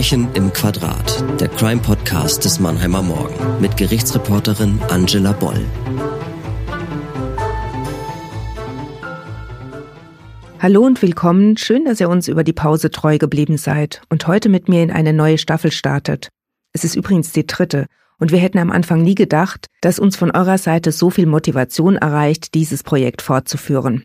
[0.00, 5.60] Verbrechen im Quadrat, der Crime-Podcast des Mannheimer Morgen mit Gerichtsreporterin Angela Boll.
[10.58, 14.48] Hallo und willkommen, schön, dass ihr uns über die Pause treu geblieben seid und heute
[14.48, 16.30] mit mir in eine neue Staffel startet.
[16.72, 17.84] Es ist übrigens die dritte
[18.18, 21.96] und wir hätten am Anfang nie gedacht, dass uns von eurer Seite so viel Motivation
[21.96, 24.02] erreicht, dieses Projekt fortzuführen.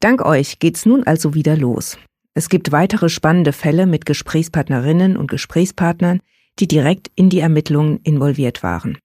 [0.00, 1.98] Dank euch geht's nun also wieder los.
[2.40, 6.20] Es gibt weitere spannende Fälle mit Gesprächspartnerinnen und Gesprächspartnern,
[6.58, 8.96] die direkt in die Ermittlungen involviert waren.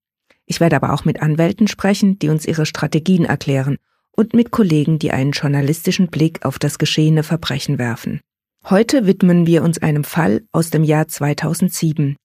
[0.45, 3.75] Ich werde aber auch mit Anwälten sprechen, die uns ihre Strategien erklären
[4.11, 8.21] und mit Kollegen, die einen journalistischen Blick auf das geschehene Verbrechen werfen.
[8.69, 12.15] Heute widmen wir uns einem Fall aus dem Jahr 2007.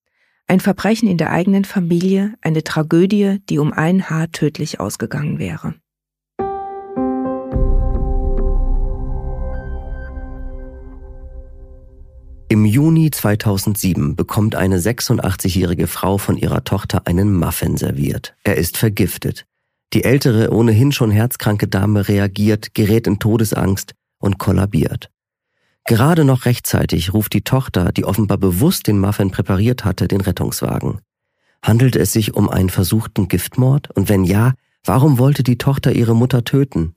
[0.46, 5.74] Ein Verbrechen in der eigenen Familie, eine Tragödie, die um ein Haar tödlich ausgegangen wäre.
[12.52, 18.34] Im Juni 2007 bekommt eine 86-jährige Frau von ihrer Tochter einen Muffin serviert.
[18.42, 19.46] Er ist vergiftet.
[19.92, 25.10] Die ältere, ohnehin schon herzkranke Dame reagiert, gerät in Todesangst und kollabiert.
[25.84, 30.98] Gerade noch rechtzeitig ruft die Tochter, die offenbar bewusst den Muffin präpariert hatte, den Rettungswagen.
[31.62, 33.92] Handelt es sich um einen versuchten Giftmord?
[33.92, 34.54] Und wenn ja,
[34.84, 36.96] warum wollte die Tochter ihre Mutter töten?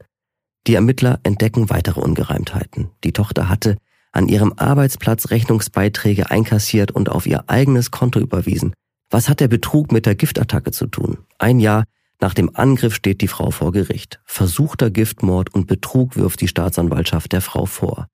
[0.65, 2.89] Die Ermittler entdecken weitere Ungereimtheiten.
[3.03, 3.77] Die Tochter hatte
[4.13, 8.73] an ihrem Arbeitsplatz Rechnungsbeiträge einkassiert und auf ihr eigenes Konto überwiesen.
[9.09, 11.17] Was hat der Betrug mit der Giftattacke zu tun?
[11.37, 11.83] Ein Jahr
[12.21, 14.21] nach dem Angriff steht die Frau vor Gericht.
[14.23, 18.07] Versuchter Giftmord und Betrug wirft die Staatsanwaltschaft der Frau vor.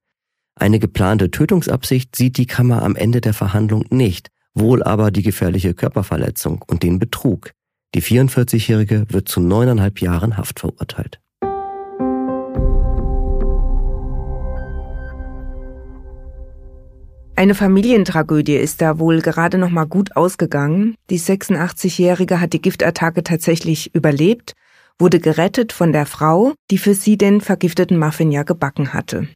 [0.56, 5.74] Eine geplante Tötungsabsicht sieht die Kammer am Ende der Verhandlung nicht, wohl aber die gefährliche
[5.74, 7.52] Körperverletzung und den Betrug.
[7.96, 11.20] Die 44-Jährige wird zu neuneinhalb Jahren Haft verurteilt.
[17.40, 20.96] Eine Familientragödie ist da wohl gerade noch mal gut ausgegangen.
[21.10, 24.56] Die 86-Jährige hat die Giftattacke tatsächlich überlebt,
[25.00, 29.30] wurde gerettet von der Frau, die für sie den vergifteten Muffin ja gebacken hatte.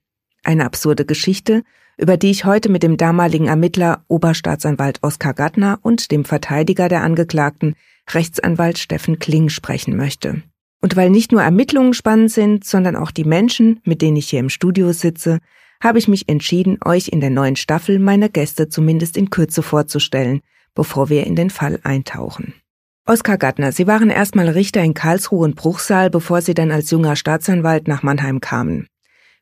[0.44, 1.64] Eine absurde Geschichte,
[1.96, 7.04] über die ich heute mit dem damaligen Ermittler Oberstaatsanwalt Oskar Gattner und dem Verteidiger der
[7.04, 7.74] Angeklagten,
[8.10, 10.44] Rechtsanwalt Steffen Kling, sprechen möchte.
[10.82, 14.42] Und weil nicht nur Ermittlungen spannend sind, sondern auch die Menschen, mit denen ich hier
[14.42, 15.40] im Studio sitze,
[15.84, 20.42] habe ich mich entschieden, euch in der neuen Staffel meine Gäste zumindest in Kürze vorzustellen,
[20.74, 22.54] bevor wir in den Fall eintauchen.
[23.06, 27.18] Oskar Gattner, Sie waren erstmal Richter in Karlsruhe und Bruchsal, bevor Sie dann als junger
[27.18, 28.88] Staatsanwalt nach Mannheim kamen.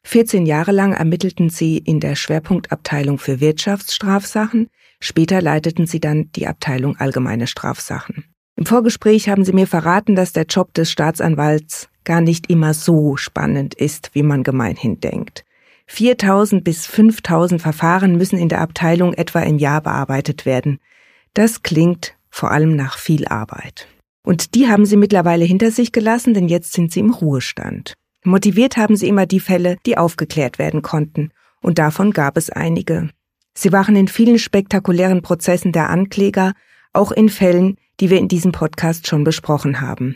[0.04, 4.68] 14 Jahre lang ermittelten Sie in der Schwerpunktabteilung für Wirtschaftsstrafsachen,
[5.00, 8.26] später leiteten Sie dann die Abteilung Allgemeine Strafsachen.
[8.56, 13.16] Im Vorgespräch haben Sie mir verraten, dass der Job des Staatsanwalts gar nicht immer so
[13.16, 15.46] spannend ist, wie man gemeinhin denkt.
[15.94, 20.80] 4000 bis 5000 Verfahren müssen in der Abteilung etwa im Jahr bearbeitet werden.
[21.34, 23.90] Das klingt vor allem nach viel Arbeit.
[24.24, 27.94] Und die haben sie mittlerweile hinter sich gelassen, denn jetzt sind sie im Ruhestand.
[28.24, 31.32] Motiviert haben sie immer die Fälle, die aufgeklärt werden konnten.
[31.62, 33.10] Und davon gab es einige.
[33.54, 36.54] Sie waren in vielen spektakulären Prozessen der Ankläger,
[36.94, 40.16] auch in Fällen, die wir in diesem Podcast schon besprochen haben.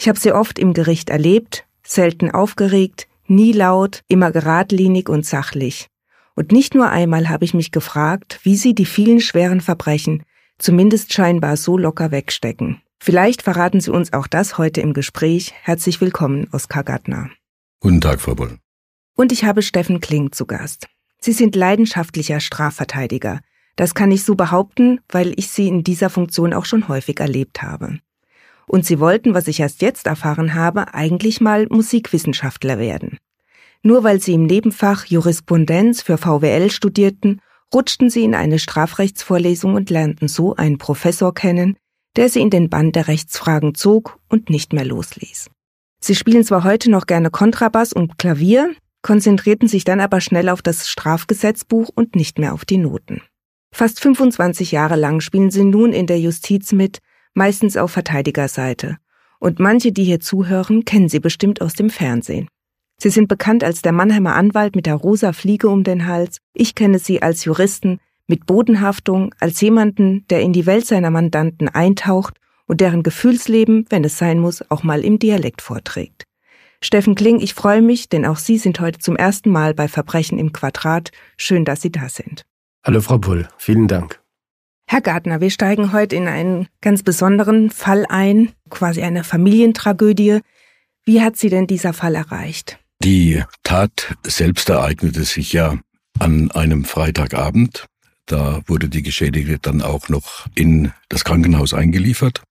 [0.00, 5.88] Ich habe sie oft im Gericht erlebt, selten aufgeregt, nie laut, immer geradlinig und sachlich.
[6.34, 10.22] Und nicht nur einmal habe ich mich gefragt, wie sie die vielen schweren Verbrechen
[10.58, 12.80] zumindest scheinbar so locker wegstecken.
[13.00, 15.52] Vielleicht verraten Sie uns auch das heute im Gespräch.
[15.62, 17.30] Herzlich willkommen, Oskar Gattner.
[17.80, 18.58] Guten Tag, Frau Boll.
[19.14, 20.88] Und ich habe Steffen Kling zu Gast.
[21.20, 23.40] Sie sind leidenschaftlicher Strafverteidiger.
[23.76, 27.62] Das kann ich so behaupten, weil ich Sie in dieser Funktion auch schon häufig erlebt
[27.62, 27.98] habe.
[28.66, 33.18] Und sie wollten, was ich erst jetzt erfahren habe, eigentlich mal Musikwissenschaftler werden.
[33.82, 37.40] Nur weil sie im Nebenfach Jurisprudenz für VWL studierten,
[37.74, 41.76] rutschten sie in eine Strafrechtsvorlesung und lernten so einen Professor kennen,
[42.16, 45.50] der sie in den Band der Rechtsfragen zog und nicht mehr losließ.
[46.00, 50.62] Sie spielen zwar heute noch gerne Kontrabass und Klavier, konzentrierten sich dann aber schnell auf
[50.62, 53.22] das Strafgesetzbuch und nicht mehr auf die Noten.
[53.72, 57.00] Fast 25 Jahre lang spielen sie nun in der Justiz mit,
[57.34, 58.98] meistens auf Verteidigerseite.
[59.38, 62.48] Und manche, die hier zuhören, kennen sie bestimmt aus dem Fernsehen.
[62.98, 66.38] Sie sind bekannt als der Mannheimer Anwalt mit der rosa Fliege um den Hals.
[66.54, 71.68] Ich kenne sie als Juristen mit Bodenhaftung, als jemanden, der in die Welt seiner Mandanten
[71.68, 76.24] eintaucht und deren Gefühlsleben, wenn es sein muss, auch mal im Dialekt vorträgt.
[76.80, 80.38] Steffen Kling, ich freue mich, denn auch Sie sind heute zum ersten Mal bei Verbrechen
[80.38, 81.10] im Quadrat.
[81.36, 82.44] Schön, dass Sie da sind.
[82.84, 83.48] Hallo, Frau Pull.
[83.56, 84.23] Vielen Dank.
[84.86, 90.40] Herr Gartner, wir steigen heute in einen ganz besonderen Fall ein, quasi eine Familientragödie.
[91.04, 92.78] Wie hat Sie denn dieser Fall erreicht?
[93.02, 95.78] Die Tat selbst ereignete sich ja
[96.18, 97.86] an einem Freitagabend.
[98.26, 102.42] Da wurde die Geschädigte dann auch noch in das Krankenhaus eingeliefert.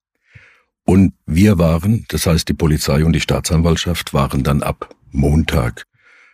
[0.84, 5.84] Und wir waren, das heißt die Polizei und die Staatsanwaltschaft waren dann ab Montag,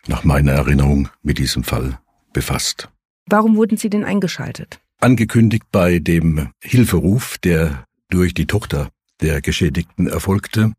[0.07, 1.99] nach meiner Erinnerung, mit diesem Fall
[2.33, 2.89] befasst.
[3.27, 4.81] Warum wurden Sie denn eingeschaltet?
[5.01, 10.73] Angekündigt bei dem Hilferuf, der durch die Tochter der Geschädigten erfolgte,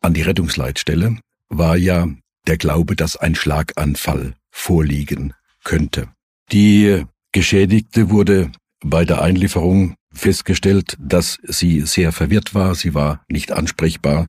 [0.00, 1.18] an die Rettungsleitstelle,
[1.48, 2.08] war ja
[2.48, 6.08] der Glaube, dass ein Schlaganfall vorliegen könnte.
[6.50, 13.52] Die Geschädigte wurde bei der Einlieferung festgestellt, dass sie sehr verwirrt war, sie war nicht
[13.52, 14.26] ansprechbar,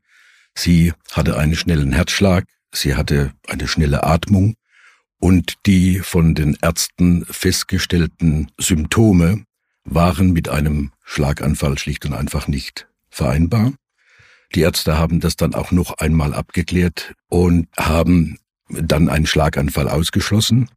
[0.56, 4.54] sie hatte einen schnellen Herzschlag, sie hatte eine schnelle Atmung
[5.26, 9.44] und die von den Ärzten festgestellten Symptome
[9.84, 13.74] waren mit einem Schlaganfall schlicht und einfach nicht vereinbar.
[14.54, 18.38] Die Ärzte haben das dann auch noch einmal abgeklärt und haben
[18.70, 20.70] dann einen Schlaganfall ausgeschlossen,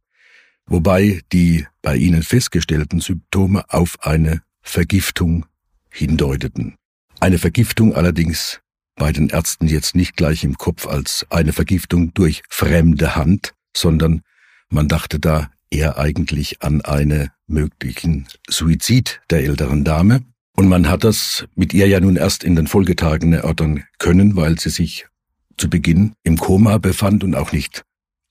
[0.65, 5.45] wobei die bei ihnen festgestellten Symptome auf eine Vergiftung
[5.91, 6.73] hindeuteten.
[7.19, 8.61] Eine Vergiftung allerdings
[8.95, 14.23] bei den Ärzten jetzt nicht gleich im Kopf als eine Vergiftung durch fremde Hand, sondern
[14.69, 20.21] man dachte da eher eigentlich an einen möglichen Suizid der älteren Dame.
[20.55, 24.59] Und man hat das mit ihr ja nun erst in den Folgetagen erörtern können, weil
[24.59, 25.07] sie sich
[25.57, 27.83] zu Beginn im Koma befand und auch nicht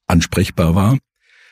[0.07, 0.99] ansprechbar war.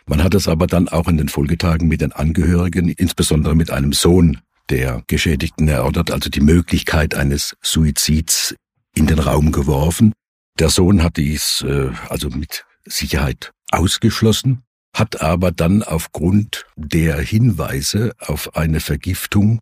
[0.07, 3.93] Man hat es aber dann auch in den Folgetagen mit den Angehörigen, insbesondere mit einem
[3.93, 4.39] Sohn
[4.71, 8.55] der Geschädigten erörtert, also die Möglichkeit eines Suizids
[8.95, 10.13] in den Raum geworfen.
[10.59, 14.63] Der Sohn hat dies äh, also mit Sicherheit ausgeschlossen,
[14.97, 19.61] hat aber dann aufgrund der Hinweise auf eine Vergiftung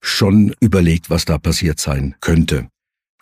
[0.00, 2.68] schon überlegt, was da passiert sein könnte.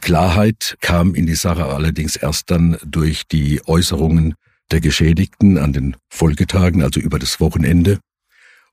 [0.01, 4.35] Klarheit kam in die Sache allerdings erst dann durch die Äußerungen
[4.71, 7.99] der Geschädigten an den Folgetagen, also über das Wochenende.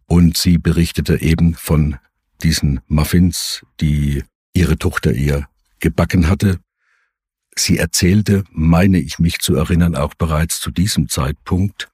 [0.06, 1.98] Und sie berichtete eben von
[2.44, 4.24] diesen Muffins, die
[4.54, 5.48] ihre Tochter ihr
[5.80, 6.60] gebacken hatte.
[7.56, 11.90] Sie erzählte, meine ich mich zu erinnern, auch bereits zu diesem Zeitpunkt,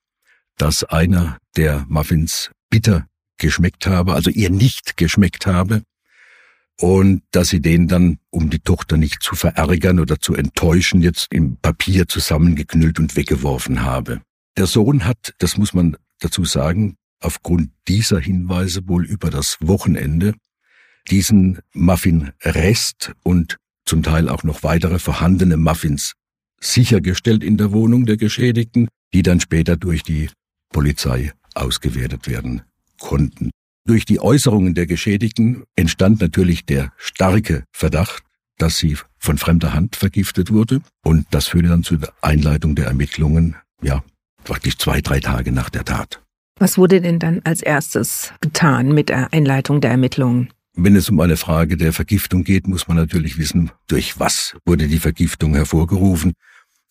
[0.57, 3.07] dass einer der Muffins bitter
[3.37, 5.83] geschmeckt habe, also ihr nicht geschmeckt habe,
[6.79, 11.27] und dass sie den dann, um die Tochter nicht zu verärgern oder zu enttäuschen, jetzt
[11.31, 14.21] im Papier zusammengeknüllt und weggeworfen habe.
[14.57, 20.35] Der Sohn hat, das muss man dazu sagen, aufgrund dieser Hinweise wohl über das Wochenende
[21.09, 26.13] diesen Muffin-Rest und zum Teil auch noch weitere vorhandene Muffins
[26.59, 30.29] sichergestellt in der Wohnung der Geschädigten, die dann später durch die
[30.69, 32.61] Polizei ausgewertet werden
[32.99, 33.51] konnten.
[33.85, 38.23] Durch die Äußerungen der Geschädigten entstand natürlich der starke Verdacht,
[38.57, 40.81] dass sie von fremder Hand vergiftet wurde.
[41.03, 44.03] Und das führte dann zur Einleitung der Ermittlungen, ja,
[44.43, 46.21] praktisch zwei, drei Tage nach der Tat.
[46.59, 50.49] Was wurde denn dann als erstes getan mit der Einleitung der Ermittlungen?
[50.73, 54.87] Wenn es um eine Frage der Vergiftung geht, muss man natürlich wissen, durch was wurde
[54.87, 56.33] die Vergiftung hervorgerufen.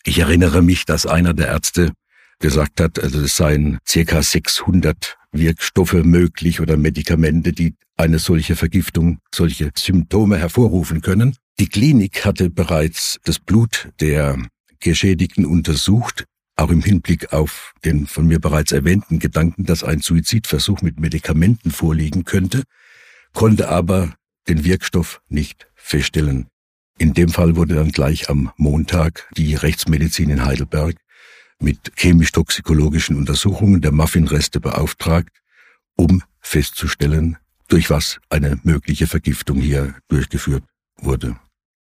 [0.04, 1.92] Ich erinnere mich, dass einer der Ärzte
[2.38, 9.18] gesagt hat, also es seien circa 600 Wirkstoffe möglich oder Medikamente, die eine solche Vergiftung,
[9.34, 11.36] solche Symptome hervorrufen können.
[11.58, 14.38] Die Klinik hatte bereits das Blut der
[14.80, 16.24] Geschädigten untersucht,
[16.56, 21.70] auch im Hinblick auf den von mir bereits erwähnten Gedanken, dass ein Suizidversuch mit Medikamenten
[21.70, 22.62] vorliegen könnte,
[23.32, 24.14] konnte aber
[24.48, 26.48] den Wirkstoff nicht feststellen.
[26.98, 30.96] In dem Fall wurde dann gleich am Montag die Rechtsmedizin in Heidelberg
[31.60, 35.30] mit chemisch-toxikologischen Untersuchungen der Muffinreste beauftragt,
[35.96, 40.64] um festzustellen, durch was eine mögliche Vergiftung hier durchgeführt
[40.98, 41.36] wurde.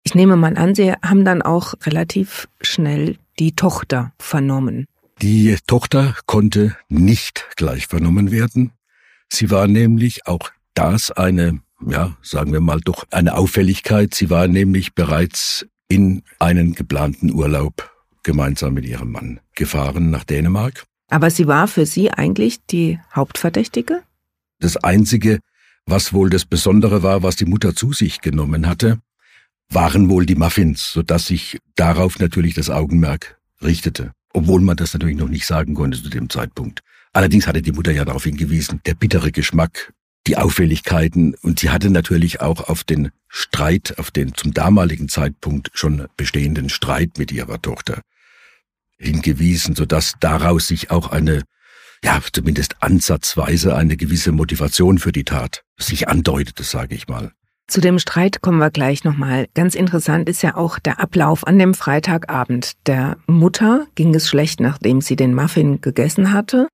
[0.03, 4.85] Ich nehme mal an, Sie haben dann auch relativ schnell die Tochter vernommen.
[5.21, 8.71] Die Tochter konnte nicht gleich vernommen werden.
[9.31, 14.13] Sie war nämlich auch das eine, ja, sagen wir mal doch eine Auffälligkeit.
[14.13, 17.94] Sie war nämlich bereits in einen geplanten Urlaub
[18.25, 20.83] gemeinsam mit ihrem Mann gefahren nach Dänemark.
[21.09, 24.03] Aber sie war für Sie eigentlich die Hauptverdächtige?
[24.59, 25.39] Das Einzige,
[25.85, 28.99] was wohl das Besondere war, was die Mutter zu sich genommen hatte,
[29.69, 34.11] waren wohl die Muffins, sodass sich darauf natürlich das Augenmerk richtete.
[34.33, 36.81] Obwohl man das natürlich noch nicht sagen konnte zu dem Zeitpunkt.
[37.13, 39.93] Allerdings hatte die Mutter ja darauf hingewiesen, der bittere Geschmack,
[40.27, 45.69] die Auffälligkeiten und sie hatte natürlich auch auf den Streit, auf den zum damaligen Zeitpunkt
[45.73, 48.01] schon bestehenden Streit mit ihrer Tochter
[48.97, 51.43] hingewiesen, sodass daraus sich auch eine,
[52.03, 57.31] ja, zumindest ansatzweise eine gewisse Motivation für die Tat sich andeutete, sage ich mal.
[57.67, 59.47] Zu dem Streit kommen wir gleich nochmal.
[59.55, 62.73] Ganz interessant ist ja auch der Ablauf an dem Freitagabend.
[62.85, 66.67] Der Mutter ging es schlecht, nachdem sie den Muffin gegessen hatte.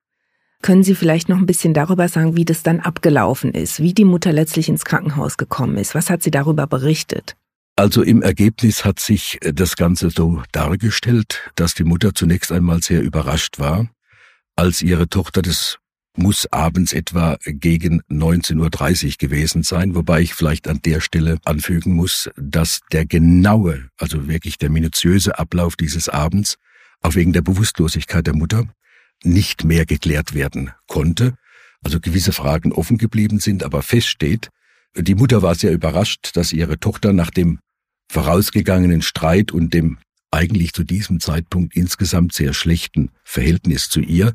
[0.61, 4.05] Können Sie vielleicht noch ein bisschen darüber sagen, wie das dann abgelaufen ist, wie die
[4.05, 5.95] Mutter letztlich ins Krankenhaus gekommen ist?
[5.95, 7.35] Was hat sie darüber berichtet?
[7.81, 12.83] Also im Ergebnis hat sich äh, das Ganze so dargestellt, dass die Mutter zunächst einmal
[12.83, 13.89] sehr überrascht war,
[14.55, 15.79] als ihre Tochter, das
[16.15, 21.95] muss abends etwa gegen 19.30 Uhr gewesen sein, wobei ich vielleicht an der Stelle anfügen
[21.95, 26.57] muss, dass der genaue, also wirklich der minutiöse Ablauf dieses Abends,
[27.01, 28.67] auch wegen der Bewusstlosigkeit der Mutter,
[29.23, 31.33] nicht mehr geklärt werden konnte.
[31.83, 34.49] Also gewisse Fragen offen geblieben sind, aber feststeht,
[34.95, 37.57] die Mutter war sehr überrascht, dass ihre Tochter nach dem
[38.11, 39.97] vorausgegangenen Streit und dem
[40.31, 44.33] eigentlich zu diesem Zeitpunkt insgesamt sehr schlechten Verhältnis zu ihr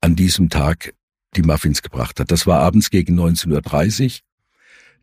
[0.00, 0.94] an diesem Tag
[1.36, 2.30] die Muffins gebracht hat.
[2.30, 4.10] Das war abends gegen 19.30 Uhr.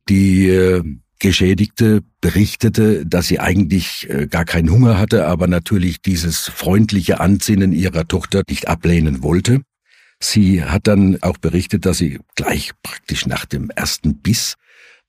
[0.09, 0.83] Die äh,
[1.19, 7.71] Geschädigte berichtete, dass sie eigentlich äh, gar keinen Hunger hatte, aber natürlich dieses freundliche Ansinnen
[7.71, 9.61] ihrer Tochter nicht ablehnen wollte.
[10.19, 14.55] Sie hat dann auch berichtet, dass sie gleich praktisch nach dem ersten Biss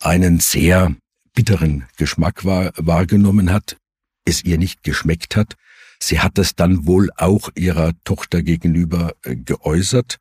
[0.01, 0.95] einen sehr
[1.35, 3.77] bitteren Geschmack war, wahrgenommen hat,
[4.25, 5.57] es ihr nicht geschmeckt hat.
[6.01, 10.19] Sie hat es dann wohl auch ihrer Tochter gegenüber äh, geäußert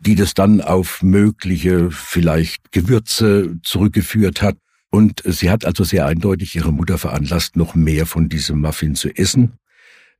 [0.00, 4.56] die das dann auf mögliche vielleicht Gewürze zurückgeführt hat.
[4.90, 9.08] Und sie hat also sehr eindeutig ihre Mutter veranlasst, noch mehr von diesem Muffin zu
[9.10, 9.52] essen.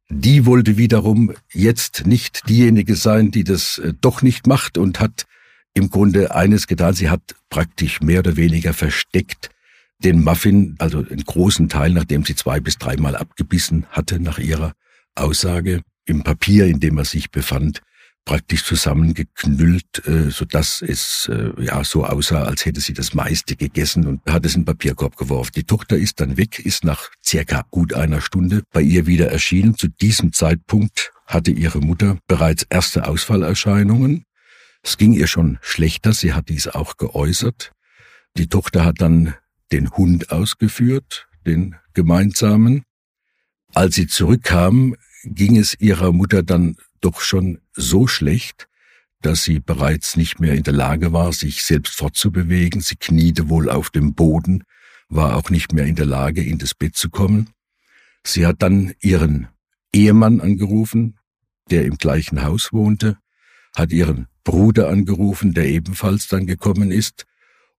[0.09, 5.27] Die wollte wiederum jetzt nicht diejenige sein, die das äh, doch nicht macht und hat
[5.73, 6.95] im Grunde eines getan.
[6.95, 9.51] Sie hat praktisch mehr oder weniger versteckt
[10.05, 14.73] den Muffin, also einen großen Teil, nachdem sie zwei bis dreimal abgebissen hatte nach ihrer
[15.15, 17.81] Aussage, im Papier, in dem er sich befand,
[18.25, 23.57] praktisch zusammengeknüllt, äh, so dass es äh, ja so aussah, als hätte sie das meiste
[23.57, 25.53] gegessen und hat es in den Papierkorb geworfen.
[25.57, 29.77] Die Tochter ist dann weg, ist nach circa gut einer Stunde bei ihr wieder erschienen.
[29.77, 34.25] Zu diesem Zeitpunkt hatte ihre Mutter bereits erste Ausfallerscheinungen.
[34.83, 37.73] Es ging ihr schon schlechter, sie hat dies auch geäußert.
[38.37, 39.35] Die Tochter hat dann
[39.73, 42.83] den Hund ausgeführt, den gemeinsamen.
[43.73, 48.69] Als sie zurückkam, ging es ihrer Mutter dann doch schon so schlecht,
[49.23, 52.81] dass sie bereits nicht mehr in der Lage war, sich selbst fortzubewegen.
[52.81, 54.65] Sie kniete wohl auf dem Boden,
[55.09, 57.51] war auch nicht mehr in der Lage, in das Bett zu kommen.
[58.25, 59.49] Sie hat dann ihren
[59.93, 61.19] Ehemann angerufen,
[61.71, 63.19] der im gleichen Haus wohnte,
[63.77, 67.27] hat ihren Bruder angerufen, der ebenfalls dann gekommen ist,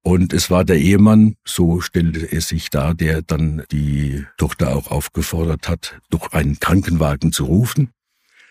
[0.03, 4.89] und es war der Ehemann, so stellte es sich dar, der dann die Tochter auch
[4.89, 7.89] aufgefordert hat, durch einen Krankenwagen zu rufen.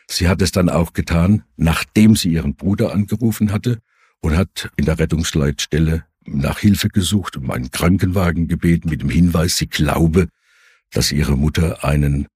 [0.09, 3.81] Sie hat es dann auch getan, nachdem sie ihren Bruder angerufen hatte
[4.21, 9.57] und hat in der Rettungsleitstelle nach Hilfe gesucht, um einen Krankenwagen gebeten mit dem Hinweis,
[9.57, 10.29] sie glaube,
[10.93, 12.27] dass ihre Mutter einen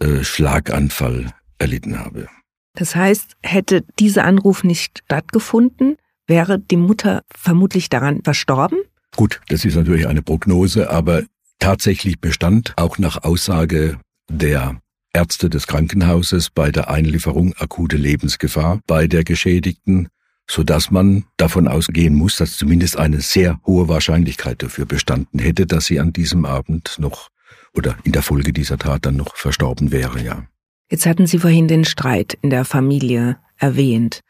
[0.00, 2.28] äh, Schlaganfall erlitten habe.
[2.74, 5.96] Das heißt, hätte dieser Anruf nicht stattgefunden,
[6.30, 8.78] wäre die Mutter vermutlich daran verstorben?
[9.16, 11.24] Gut, das ist natürlich eine Prognose, aber
[11.58, 13.98] tatsächlich bestand auch nach Aussage
[14.30, 14.80] der
[15.12, 20.08] Ärzte des Krankenhauses bei der Einlieferung akute Lebensgefahr bei der Geschädigten,
[20.48, 25.66] so dass man davon ausgehen muss, dass zumindest eine sehr hohe Wahrscheinlichkeit dafür bestanden hätte,
[25.66, 27.28] dass sie an diesem Abend noch
[27.74, 30.44] oder in der Folge dieser Tat dann noch verstorben wäre, ja.
[30.90, 34.20] Jetzt hatten Sie vorhin den Streit in der Familie erwähnt.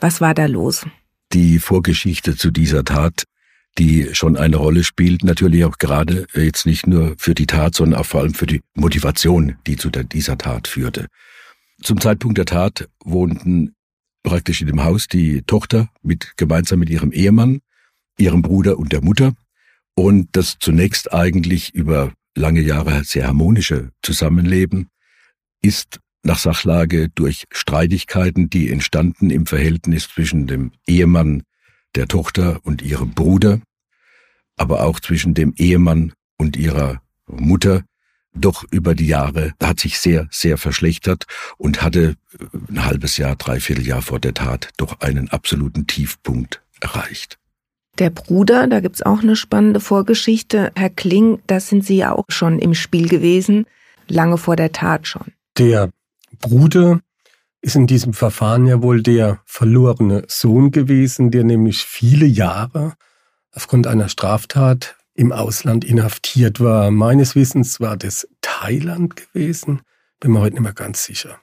[0.00, 0.84] Was war da los?
[1.32, 3.24] Die Vorgeschichte zu dieser Tat
[3.78, 8.00] die schon eine Rolle spielt, natürlich auch gerade jetzt nicht nur für die Tat, sondern
[8.00, 11.06] auch vor allem für die Motivation, die zu dieser Tat führte.
[11.82, 13.74] Zum Zeitpunkt der Tat wohnten
[14.24, 17.60] praktisch in dem Haus die Tochter mit, gemeinsam mit ihrem Ehemann,
[18.18, 19.32] ihrem Bruder und der Mutter
[19.94, 24.88] und das zunächst eigentlich über lange Jahre sehr harmonische Zusammenleben
[25.62, 31.42] ist nach Sachlage durch Streitigkeiten, die entstanden im Verhältnis zwischen dem Ehemann
[31.94, 33.60] der Tochter und ihrem Bruder
[34.58, 37.84] aber auch zwischen dem Ehemann und ihrer Mutter
[38.34, 41.24] doch über die Jahre hat sich sehr, sehr verschlechtert
[41.56, 46.62] und hatte äh, ein halbes Jahr, dreiviertel Jahr vor der Tat doch einen absoluten Tiefpunkt
[46.80, 47.38] erreicht.
[47.98, 50.70] Der Bruder, da gibt's auch eine spannende Vorgeschichte.
[50.76, 53.66] Herr Kling, da sind Sie ja auch schon im Spiel gewesen,
[54.06, 55.32] lange vor der Tat schon.
[55.56, 55.90] Der
[56.40, 57.00] Bruder
[57.60, 62.94] ist in diesem Verfahren ja wohl der verlorene Sohn gewesen, der nämlich viele Jahre
[63.52, 66.90] aufgrund einer Straftat im Ausland inhaftiert war.
[66.90, 69.82] Meines Wissens war das Thailand gewesen,
[70.20, 71.40] bin mir heute nicht mehr ganz sicher.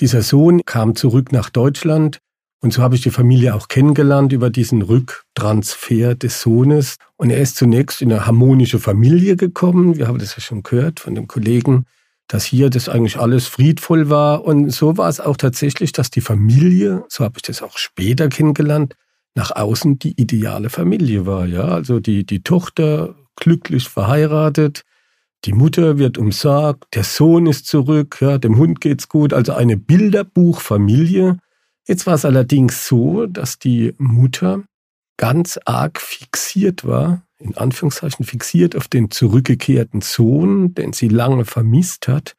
[0.00, 2.20] Dieser Sohn kam zurück nach Deutschland
[2.60, 6.96] und so habe ich die Familie auch kennengelernt über diesen Rücktransfer des Sohnes.
[7.16, 9.96] Und er ist zunächst in eine harmonische Familie gekommen.
[9.96, 11.86] Wir haben das ja schon gehört von dem Kollegen.
[12.28, 14.44] Dass hier das eigentlich alles friedvoll war.
[14.44, 18.28] Und so war es auch tatsächlich, dass die Familie, so habe ich das auch später
[18.28, 18.94] kennengelernt,
[19.34, 21.46] nach außen die ideale Familie war.
[21.46, 24.82] Ja, also die, die Tochter glücklich verheiratet,
[25.44, 29.76] die Mutter wird umsorgt, der Sohn ist zurück, ja, dem Hund geht's gut, also eine
[29.76, 31.38] Bilderbuchfamilie.
[31.86, 34.64] Jetzt war es allerdings so, dass die Mutter
[35.16, 42.08] ganz arg fixiert war, in Anführungszeichen fixiert auf den zurückgekehrten Sohn, den sie lange vermisst
[42.08, 42.36] hat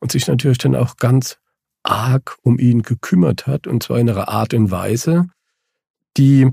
[0.00, 1.38] und sich natürlich dann auch ganz
[1.82, 5.26] arg um ihn gekümmert hat, und zwar in einer Art und Weise,
[6.16, 6.50] die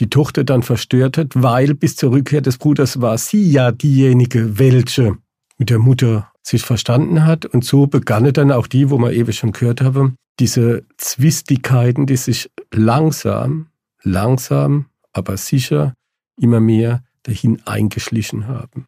[0.00, 4.58] die Tochter dann verstört hat, weil bis zur Rückkehr des Bruders war sie ja diejenige,
[4.58, 5.18] welche
[5.56, 7.46] mit der Mutter sich verstanden hat.
[7.46, 12.16] Und so begann dann auch die, wo man ewig schon gehört habe, diese Zwistigkeiten, die
[12.16, 13.68] sich langsam,
[14.02, 15.94] langsam, aber sicher
[16.36, 18.86] immer mehr dahin eingeschlichen haben.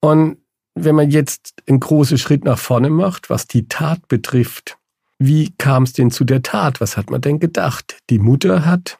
[0.00, 0.38] Und
[0.74, 4.78] wenn man jetzt einen großen Schritt nach vorne macht, was die Tat betrifft,
[5.18, 6.80] wie kam es denn zu der Tat?
[6.80, 7.98] Was hat man denn gedacht?
[8.10, 8.98] Die Mutter hat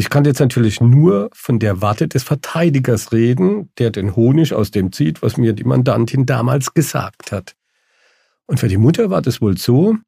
[0.00, 4.70] ich kann jetzt natürlich nur von der Warte des Verteidigers reden, der den Honig aus
[4.70, 7.54] dem zieht, was mir die Mandantin damals gesagt hat.
[8.46, 9.98] Und für die Mutter war das wohl so,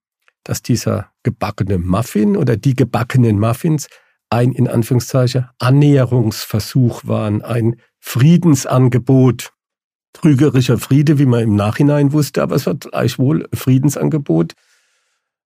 [0.45, 3.89] dass dieser gebackene Muffin oder die gebackenen Muffins
[4.33, 9.53] ein in Anführungszeichen Annäherungsversuch waren, ein Friedensangebot.
[10.15, 14.53] Trügerischer Friede, wie man im Nachhinein wusste, aber es war gleichwohl Friedensangebot,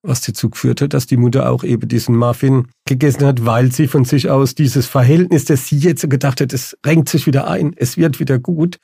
[0.03, 3.87] was dazu geführt hat, dass die Mutter auch eben diesen Muffin gegessen hat, weil sie
[3.87, 7.75] von sich aus dieses Verhältnis, das sie jetzt gedacht hat, es renkt sich wieder ein,
[7.77, 8.79] es wird wieder gut,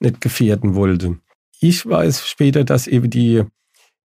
[0.00, 1.18] nicht gefährden wollte.
[1.60, 3.44] Ich weiß später, dass eben die,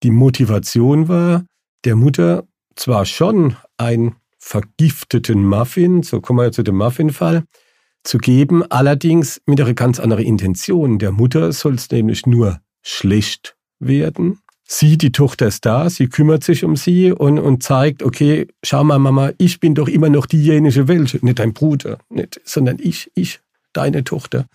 [0.03, 1.45] die Motivation war,
[1.85, 2.45] der Mutter
[2.75, 7.45] zwar schon einen vergifteten Muffin, so kommen wir zu dem Muffin-Fall,
[8.03, 10.99] zu geben, allerdings mit einer ganz anderen Intention.
[10.99, 16.45] Der Mutter soll es nämlich nur schlecht werden sie, die Tochter ist da, sie kümmert
[16.45, 20.26] sich um sie und, und zeigt, okay, schau mal, Mama, ich bin doch immer noch
[20.26, 23.41] diejenige welche, nicht dein Bruder, nicht, sondern ich, ich,
[23.73, 24.47] deine Tochter.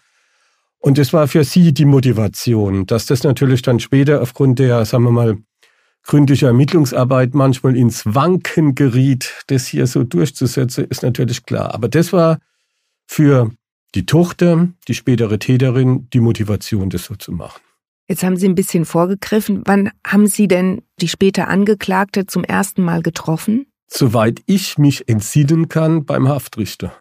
[0.80, 5.04] Und das war für sie die Motivation, dass das natürlich dann später aufgrund der, sagen
[5.04, 5.38] wir mal,
[6.08, 11.74] gründlicher Ermittlungsarbeit manchmal ins Wanken geriet, das hier so durchzusetzen, ist natürlich klar.
[11.76, 12.39] Aber das war
[13.06, 13.52] für
[13.93, 17.62] die Tochter, die spätere Täterin, die Motivation, das so zu machen.
[18.10, 19.63] Jetzt haben Sie ein bisschen vorgegriffen.
[19.65, 23.67] Wann haben Sie denn die später Angeklagte zum ersten Mal getroffen?
[23.88, 26.93] Soweit ich mich entsinnen kann, beim Haftrichter.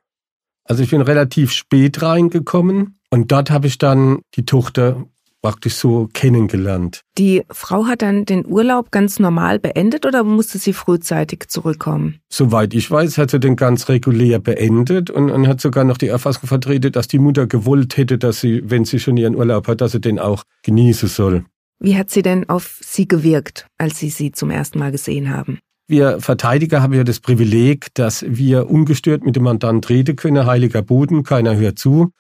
[0.65, 5.05] Also ich bin relativ spät reingekommen und dort habe ich dann die Tochter
[5.47, 7.03] praktisch so kennengelernt.
[7.19, 12.19] Die Frau hat dann den Urlaub ganz normal beendet oder musste sie frühzeitig zurückkommen?
[12.29, 16.09] Soweit ich weiß, hat sie den ganz regulär beendet und, und hat sogar noch die
[16.09, 19.81] Erfassung vertreten, dass die Mutter gewollt hätte, dass sie, wenn sie schon ihren Urlaub hat,
[19.81, 21.45] dass sie den auch genießen soll.
[21.79, 25.61] Wie hat sie denn auf Sie gewirkt, als Sie sie zum ersten Mal gesehen haben?
[25.87, 30.83] Wir Verteidiger haben ja das Privileg, dass wir ungestört mit dem Mandant reden können, heiliger
[30.83, 32.11] Boden, keiner hört zu.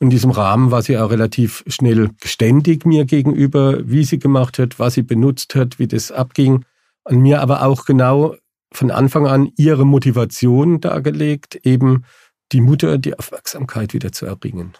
[0.00, 4.78] In diesem Rahmen war sie auch relativ schnell geständig mir gegenüber, wie sie gemacht hat,
[4.78, 6.64] was sie benutzt hat, wie das abging.
[7.04, 8.34] An mir aber auch genau
[8.72, 12.04] von Anfang an ihre Motivation dargelegt, eben
[12.52, 14.72] die Mutter die Aufmerksamkeit wieder zu erringen.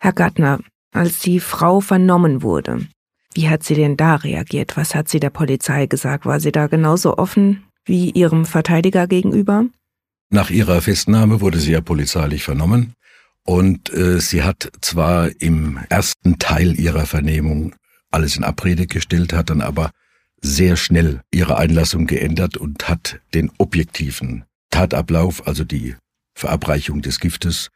[0.00, 0.60] Herr Gattner,
[0.92, 2.86] als die Frau vernommen wurde,
[3.34, 4.76] wie hat sie denn da reagiert?
[4.76, 6.24] Was hat sie der Polizei gesagt?
[6.24, 9.66] War sie da genauso offen wie ihrem Verteidiger gegenüber?
[10.30, 12.94] Nach ihrer Festnahme wurde sie ja polizeilich vernommen.
[13.46, 17.74] Und äh, sie hat zwar im ersten Teil ihrer Vernehmung
[18.10, 19.90] alles in Abrede gestellt, hat dann aber
[20.40, 25.94] sehr schnell ihre Einlassung geändert und hat den objektiven Tatablauf, also die
[26.34, 27.68] Verabreichung des Giftes,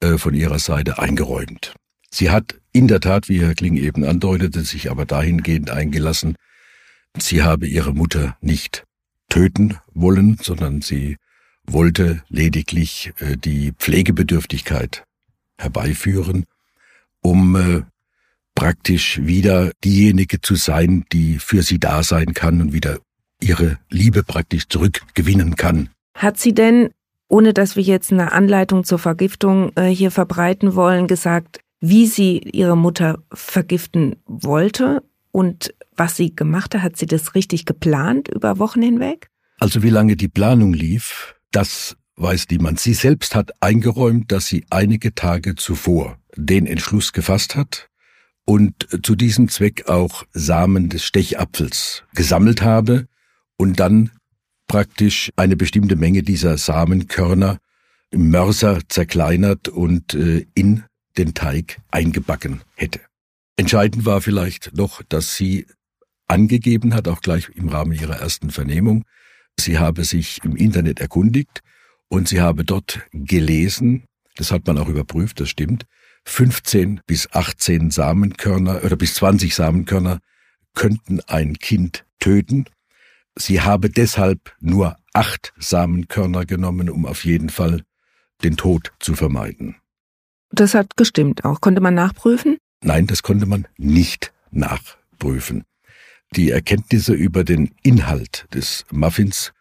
[0.00, 1.74] äh, von ihrer Seite eingeräumt.
[2.10, 6.36] Sie hat in der Tat, wie Herr Kling eben andeutete, sich aber dahingehend eingelassen,
[7.18, 8.84] sie habe ihre Mutter nicht
[9.28, 11.16] töten wollen, sondern sie
[11.66, 15.04] wollte lediglich äh, die Pflegebedürftigkeit
[15.58, 16.44] herbeiführen,
[17.20, 17.82] um äh,
[18.54, 22.98] praktisch wieder diejenige zu sein, die für sie da sein kann und wieder
[23.40, 25.88] ihre Liebe praktisch zurückgewinnen kann.
[26.14, 26.90] Hat sie denn,
[27.28, 32.38] ohne dass wir jetzt eine Anleitung zur Vergiftung äh, hier verbreiten wollen, gesagt, wie sie
[32.38, 36.82] ihre Mutter vergiften wollte und was sie gemacht hat?
[36.82, 39.28] Hat sie das richtig geplant über Wochen hinweg?
[39.58, 42.80] Also wie lange die Planung lief, das weiß niemand.
[42.80, 47.88] Sie selbst hat eingeräumt, dass sie einige Tage zuvor den Entschluss gefasst hat
[48.44, 53.06] und zu diesem Zweck auch Samen des Stechapfels gesammelt habe
[53.56, 54.10] und dann
[54.66, 57.58] praktisch eine bestimmte Menge dieser Samenkörner
[58.10, 60.84] im Mörser zerkleinert und äh, in
[61.16, 63.00] den Teig eingebacken hätte.
[63.56, 65.66] Entscheidend war vielleicht noch, dass sie
[66.26, 69.04] angegeben hat, auch gleich im Rahmen ihrer ersten Vernehmung.
[69.58, 71.60] Sie habe sich im Internet erkundigt
[72.08, 74.04] und sie habe dort gelesen,
[74.36, 75.86] das hat man auch überprüft, das stimmt,
[76.24, 80.20] 15 bis 18 Samenkörner oder bis 20 Samenkörner
[80.74, 82.66] könnten ein Kind töten.
[83.36, 87.82] Sie habe deshalb nur acht Samenkörner genommen, um auf jeden Fall
[88.42, 89.76] den Tod zu vermeiden.
[90.50, 91.60] Das hat gestimmt auch.
[91.60, 92.58] Konnte man nachprüfen?
[92.82, 95.64] Nein, das konnte man nicht nachprüfen.
[96.34, 99.52] Die Erkenntnisse über den Inhalt des Muffins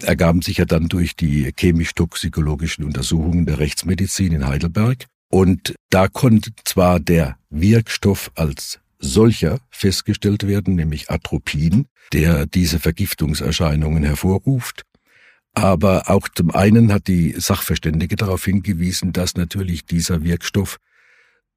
[0.00, 5.04] ergaben sich ja dann durch die chemisch-toxikologischen Untersuchungen der Rechtsmedizin in Heidelberg.
[5.30, 14.02] Und da konnte zwar der Wirkstoff als solcher festgestellt werden, nämlich Atropin, der diese Vergiftungserscheinungen
[14.02, 14.82] hervorruft.
[15.52, 20.78] Aber auch zum einen hat die Sachverständige darauf hingewiesen, dass natürlich dieser Wirkstoff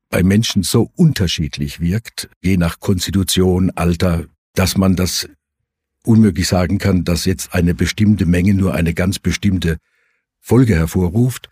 [0.10, 4.26] bei Menschen so unterschiedlich wirkt, je nach Konstitution, Alter,
[4.58, 5.30] dass man das
[6.04, 9.78] unmöglich sagen kann, dass jetzt eine bestimmte Menge nur eine ganz bestimmte
[10.40, 11.50] Folge hervorruft,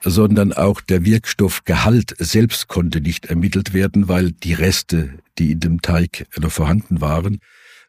[0.00, 5.82] sondern auch der Wirkstoffgehalt selbst konnte nicht ermittelt werden, weil die Reste, die in dem
[5.82, 7.40] Teig noch vorhanden waren,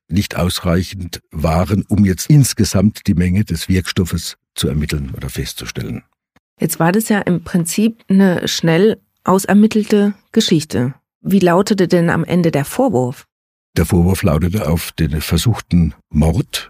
[0.07, 6.03] nicht ausreichend waren, um jetzt insgesamt die Menge des Wirkstoffes zu ermitteln oder festzustellen.
[6.59, 10.95] Jetzt war das ja im Prinzip eine schnell ausermittelte Geschichte.
[11.21, 13.27] Wie lautete denn am Ende der Vorwurf?
[13.77, 16.69] Der Vorwurf lautete auf den versuchten Mord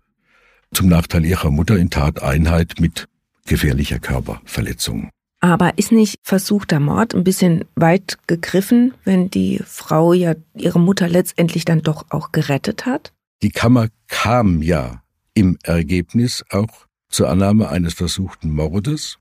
[0.73, 3.07] zum Nachteil ihrer Mutter in Tateinheit mit
[3.45, 5.09] gefährlicher Körperverletzung.
[5.39, 11.07] Aber ist nicht versuchter Mord ein bisschen weit gegriffen, wenn die Frau ja ihre Mutter
[11.07, 13.13] letztendlich dann doch auch gerettet hat?
[13.41, 15.01] Die Kammer kam ja
[15.33, 19.17] im Ergebnis auch zur Annahme eines versuchten Mordes,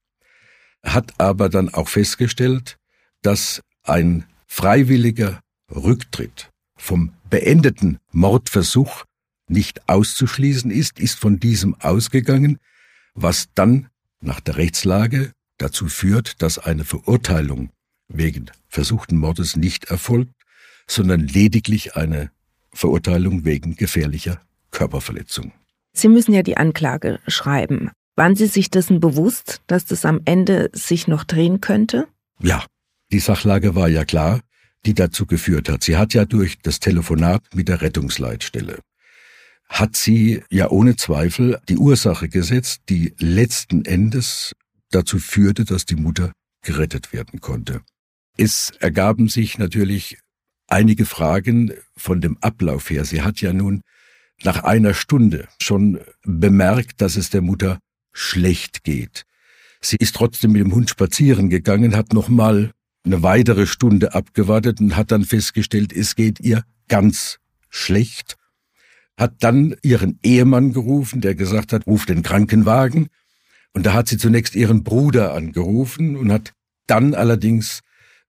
[0.82, 2.78] hat aber dann auch festgestellt,
[3.22, 5.38] dass ein freiwilliger
[5.72, 9.04] Rücktritt vom beendeten Mordversuch
[9.48, 12.58] nicht auszuschließen ist, ist von diesem ausgegangen,
[13.14, 13.88] was dann
[14.20, 17.70] nach der Rechtslage dazu führt, dass eine Verurteilung
[18.08, 20.32] wegen versuchten Mordes nicht erfolgt,
[20.86, 22.30] sondern lediglich eine
[22.72, 25.52] Verurteilung wegen gefährlicher Körperverletzung.
[25.92, 27.90] Sie müssen ja die Anklage schreiben.
[28.16, 32.06] Waren Sie sich dessen bewusst, dass das am Ende sich noch drehen könnte?
[32.40, 32.64] Ja,
[33.12, 34.40] die Sachlage war ja klar,
[34.86, 35.82] die dazu geführt hat.
[35.82, 38.78] Sie hat ja durch das Telefonat mit der Rettungsleitstelle
[39.68, 44.52] hat sie ja ohne Zweifel die Ursache gesetzt, die letzten Endes
[44.90, 47.82] dazu führte, dass die Mutter gerettet werden konnte.
[48.36, 50.18] Es ergaben sich natürlich
[50.68, 53.04] einige Fragen von dem Ablauf her.
[53.04, 53.82] Sie hat ja nun
[54.42, 57.78] nach einer Stunde schon bemerkt, dass es der Mutter
[58.12, 59.24] schlecht geht.
[59.80, 62.72] Sie ist trotzdem mit dem Hund spazieren gegangen, hat nochmal
[63.06, 67.38] eine weitere Stunde abgewartet und hat dann festgestellt, es geht ihr ganz
[67.70, 68.36] schlecht,
[69.16, 73.08] hat dann ihren Ehemann gerufen, der gesagt hat, ruf den Krankenwagen,
[73.76, 76.54] und da hat sie zunächst ihren Bruder angerufen und hat
[76.86, 77.80] dann allerdings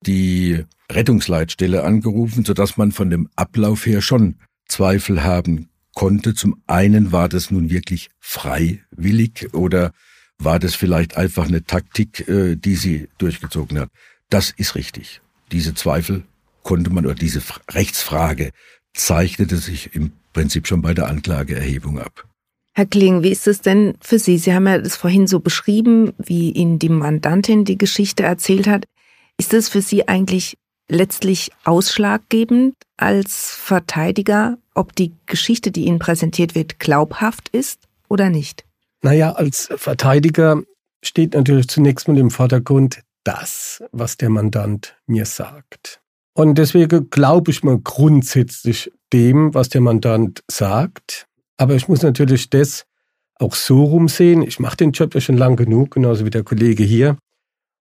[0.06, 4.36] die Rettungsleitstelle angerufen, sodass man von dem Ablauf her schon
[4.68, 6.34] Zweifel haben konnte.
[6.34, 9.92] Zum einen war das nun wirklich freiwillig oder
[10.38, 13.90] war das vielleicht einfach eine Taktik, äh, die sie durchgezogen hat.
[14.30, 15.22] Das ist richtig.
[15.52, 16.24] Diese Zweifel
[16.63, 18.52] konnte man oder diese Rechtsfrage
[18.94, 22.26] zeichnete sich im Prinzip schon bei der Anklageerhebung ab.
[22.74, 24.38] Herr Kling, wie ist es denn für Sie?
[24.38, 28.86] Sie haben ja das vorhin so beschrieben, wie Ihnen die Mandantin die Geschichte erzählt hat.
[29.38, 30.58] Ist es für Sie eigentlich
[30.90, 38.63] letztlich ausschlaggebend als Verteidiger, ob die Geschichte, die Ihnen präsentiert wird, glaubhaft ist oder nicht?
[39.02, 40.62] Naja, als Verteidiger
[41.04, 46.00] steht natürlich zunächst mal im Vordergrund das, was der Mandant mir sagt.
[46.34, 51.28] Und deswegen glaube ich mal grundsätzlich dem, was der Mandant sagt.
[51.58, 52.86] Aber ich muss natürlich das
[53.36, 54.44] auch so rumsehen.
[54.44, 57.18] Ich mache den Job ja schon lang genug, genauso wie der Kollege hier.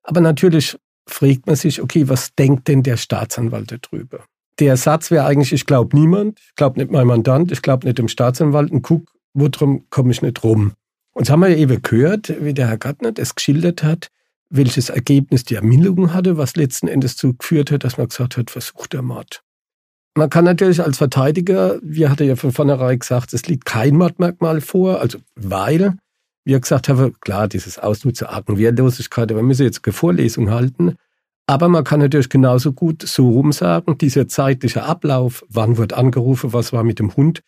[0.02, 4.24] Aber natürlich fragt man sich, okay, was denkt denn der Staatsanwalt darüber?
[4.58, 7.98] Der Satz wäre eigentlich, ich glaube niemand, ich glaube nicht mein Mandant, ich glaube nicht
[7.98, 10.72] dem Staatsanwalt und guck, worum komme ich nicht rum.
[11.12, 14.08] Und das haben wir ja eben gehört, wie der Herr Gartner das geschildert hat,
[14.50, 18.50] welches Ergebnis die Ermittlung hatte, was letzten Endes dazu geführt hat, dass man gesagt hat,
[18.50, 19.42] versucht der Mord.
[20.14, 24.60] Man kann natürlich als Verteidiger, wir hatten ja von vornherein gesagt, es liegt kein Mordmerkmal
[24.60, 25.96] vor, also weil
[26.44, 30.96] wir gesagt haben, klar, dieses Ausnutzen argen Wehrlosigkeit, wir müssen jetzt eine Vorlesung halten.
[31.46, 36.52] Aber man kann natürlich genauso gut so rum sagen, dieser zeitliche Ablauf, wann wird angerufen,
[36.52, 37.42] was war mit dem Hund,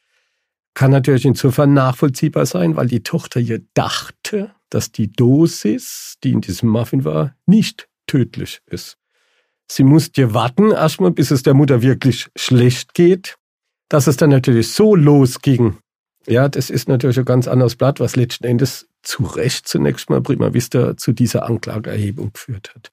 [0.74, 6.40] kann natürlich insofern nachvollziehbar sein, weil die Tochter ja dachte, dass die Dosis, die in
[6.40, 8.96] diesem Muffin war, nicht tödlich ist.
[9.70, 13.36] Sie musste warten erstmal, bis es der Mutter wirklich schlecht geht.
[13.88, 15.78] Dass es dann natürlich so losging,
[16.26, 20.20] ja, das ist natürlich ein ganz anderes Blatt, was letzten Endes zu Recht zunächst mal
[20.20, 22.92] prima vista zu dieser Anklageerhebung geführt hat.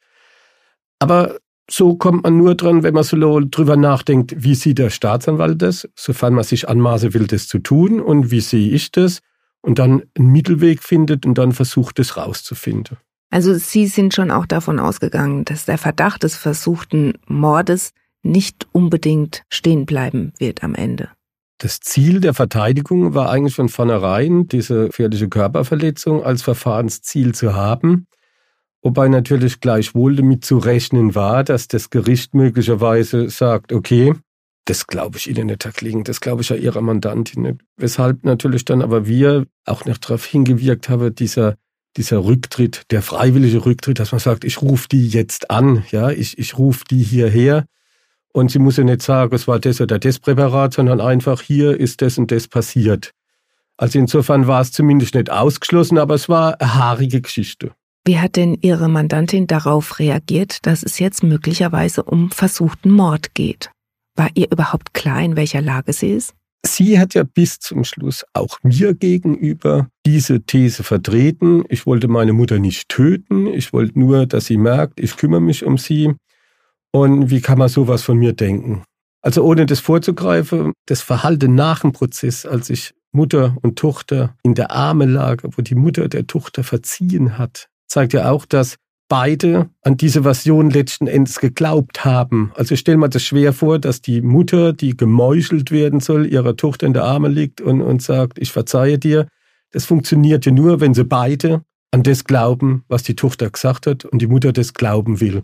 [1.00, 1.38] Aber
[1.70, 5.88] so kommt man nur dran, wenn man so drüber nachdenkt, wie sieht der Staatsanwalt das,
[5.96, 9.20] sofern man sich anmaße will, das zu tun und wie sehe ich das
[9.62, 12.98] und dann einen Mittelweg findet und dann versucht, es rauszufinden.
[13.30, 17.92] Also Sie sind schon auch davon ausgegangen, dass der Verdacht des versuchten Mordes
[18.24, 21.10] nicht unbedingt stehen bleiben wird am Ende.
[21.60, 28.08] Das Ziel der Verteidigung war eigentlich von vornherein, diese gefährliche Körperverletzung als Verfahrensziel zu haben.
[28.88, 34.14] Wobei natürlich gleichwohl damit zu rechnen war, dass das Gericht möglicherweise sagt, okay,
[34.64, 37.58] das glaube ich Ihnen nicht, Herr Klingen, das glaube ich ja Ihrer Mandantin nicht.
[37.76, 41.56] Weshalb natürlich dann aber wir auch noch darauf hingewirkt haben, dieser,
[41.98, 46.38] dieser Rücktritt, der freiwillige Rücktritt, dass man sagt, ich rufe die jetzt an, ja, ich,
[46.38, 47.66] ich rufe die hierher
[48.32, 51.78] und sie muss ja nicht sagen, es war das oder das Präparat, sondern einfach hier
[51.78, 53.12] ist das und das passiert.
[53.76, 57.74] Also insofern war es zumindest nicht ausgeschlossen, aber es war eine haarige Geschichte.
[58.08, 63.70] Wie hat denn Ihre Mandantin darauf reagiert, dass es jetzt möglicherweise um versuchten Mord geht?
[64.16, 66.34] War ihr überhaupt klar, in welcher Lage sie ist?
[66.66, 71.66] Sie hat ja bis zum Schluss auch mir gegenüber diese These vertreten.
[71.68, 73.48] Ich wollte meine Mutter nicht töten.
[73.48, 76.14] Ich wollte nur, dass sie merkt, ich kümmere mich um sie.
[76.94, 78.84] Und wie kann man sowas von mir denken?
[79.22, 84.56] Also ohne das vorzugreifen, das Verhalten nach dem Prozess, als ich Mutter und Tochter in
[84.56, 88.78] der Arme lag, wo die Mutter der Tochter verziehen hat, zeigt ja auch, dass
[89.10, 92.52] beide an diese Version letzten Endes geglaubt haben.
[92.56, 96.56] Also ich stelle mir das schwer vor, dass die Mutter, die gemeuchelt werden soll, ihrer
[96.58, 99.28] Tochter in der Arme liegt und, und sagt, ich verzeihe dir.
[99.72, 104.06] Das funktioniert ja nur, wenn sie beide an das glauben, was die Tochter gesagt hat
[104.06, 105.44] und die Mutter das glauben will.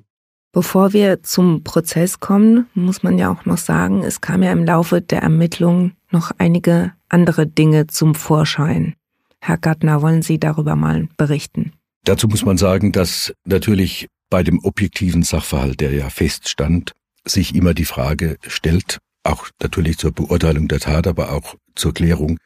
[0.51, 4.65] Bevor wir zum Prozess kommen, muss man ja auch noch sagen, es kam ja im
[4.65, 8.93] Laufe der Ermittlungen noch einige andere Dinge zum Vorschein.
[9.41, 11.71] Herr Gattner, wollen Sie darüber mal berichten?
[12.05, 16.91] Dazu muss man sagen, dass natürlich bei dem objektiven Sachverhalt, der ja feststand,
[17.25, 22.37] sich immer die Frage stellt, auch natürlich zur Beurteilung der Tat, aber auch zur Klärung,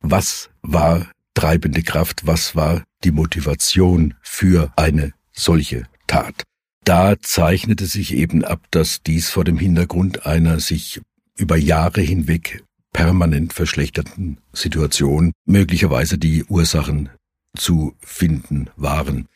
[0.00, 6.42] was war treibende Kraft, was war die Motivation für eine solche Tat.
[6.84, 11.00] Da zeichnete sich eben ab, dass dies vor dem Hintergrund einer sich
[11.36, 17.10] über Jahre hinweg permanent verschlechterten Situation möglicherweise die Ursachen
[17.56, 19.28] zu finden waren.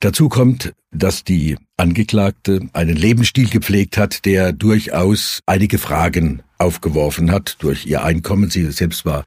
[0.00, 7.56] Dazu kommt, dass die Angeklagte einen Lebensstil gepflegt hat, der durchaus einige Fragen aufgeworfen hat
[7.60, 8.50] durch ihr Einkommen.
[8.50, 9.24] Sie selbst war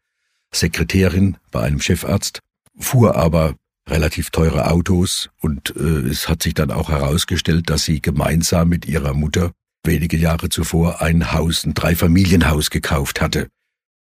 [0.53, 2.41] Sekretärin bei einem Chefarzt,
[2.77, 3.55] fuhr aber
[3.89, 8.85] relativ teure Autos und äh, es hat sich dann auch herausgestellt, dass sie gemeinsam mit
[8.85, 9.51] ihrer Mutter
[9.83, 13.47] wenige Jahre zuvor ein Haus, ein Dreifamilienhaus gekauft hatte.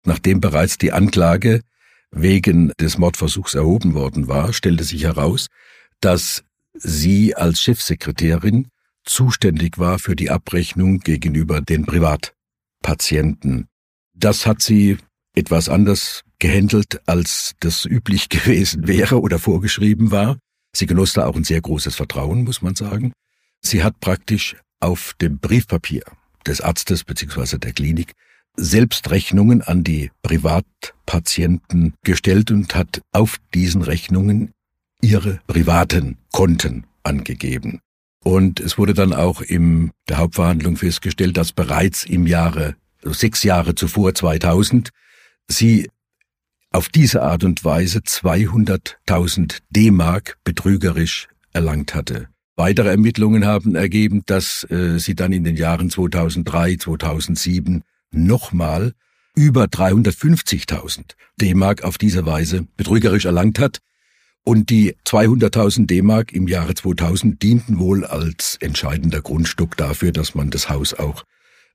[0.04, 1.62] Nachdem bereits die Anklage
[2.10, 5.48] wegen des Mordversuchs erhoben worden war, stellte sich heraus,
[6.00, 6.44] dass
[6.74, 8.68] sie als Chefsekretärin
[9.04, 13.68] zuständig war für die Abrechnung gegenüber den Privatpatienten.
[14.14, 14.98] Das hat sie
[15.34, 20.38] etwas anders gehandelt, als das üblich gewesen wäre oder vorgeschrieben war.
[20.74, 23.12] Sie genoss da auch ein sehr großes Vertrauen, muss man sagen.
[23.60, 26.04] Sie hat praktisch auf dem Briefpapier
[26.46, 27.58] des Arztes bzw.
[27.58, 28.12] der Klinik
[28.58, 34.52] selbst Rechnungen an die Privatpatienten gestellt und hat auf diesen Rechnungen
[35.00, 37.80] ihre privaten Konten angegeben.
[38.24, 43.74] Und es wurde dann auch in der Hauptverhandlung festgestellt, dass bereits im Jahre, sechs Jahre
[43.74, 44.90] zuvor, 2000,
[45.46, 45.88] sie
[46.70, 52.28] auf diese Art und Weise 200.000 D-Mark betrügerisch erlangt hatte.
[52.56, 58.94] Weitere Ermittlungen haben ergeben, dass äh, sie dann in den Jahren 2003, 2007 nochmal
[59.34, 63.78] über 350.000 D-Mark auf diese Weise betrügerisch erlangt hat.
[64.44, 70.50] Und die 200.000 D-Mark im Jahre 2000 dienten wohl als entscheidender Grundstück dafür, dass man
[70.50, 71.24] das Haus auch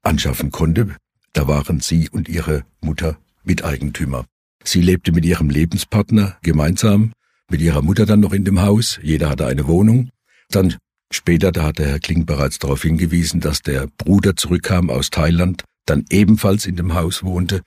[0.02, 0.96] anschaffen konnte.
[1.34, 4.26] Da waren sie und ihre Mutter Miteigentümer.
[4.64, 7.14] Sie lebte mit ihrem Lebenspartner gemeinsam,
[7.50, 9.00] mit ihrer Mutter dann noch in dem Haus.
[9.02, 10.10] Jeder hatte eine Wohnung.
[10.50, 10.76] Dann
[11.12, 15.64] später, da hat der Herr Kling bereits darauf hingewiesen, dass der Bruder zurückkam aus Thailand,
[15.86, 17.62] dann ebenfalls in dem Haus wohnte.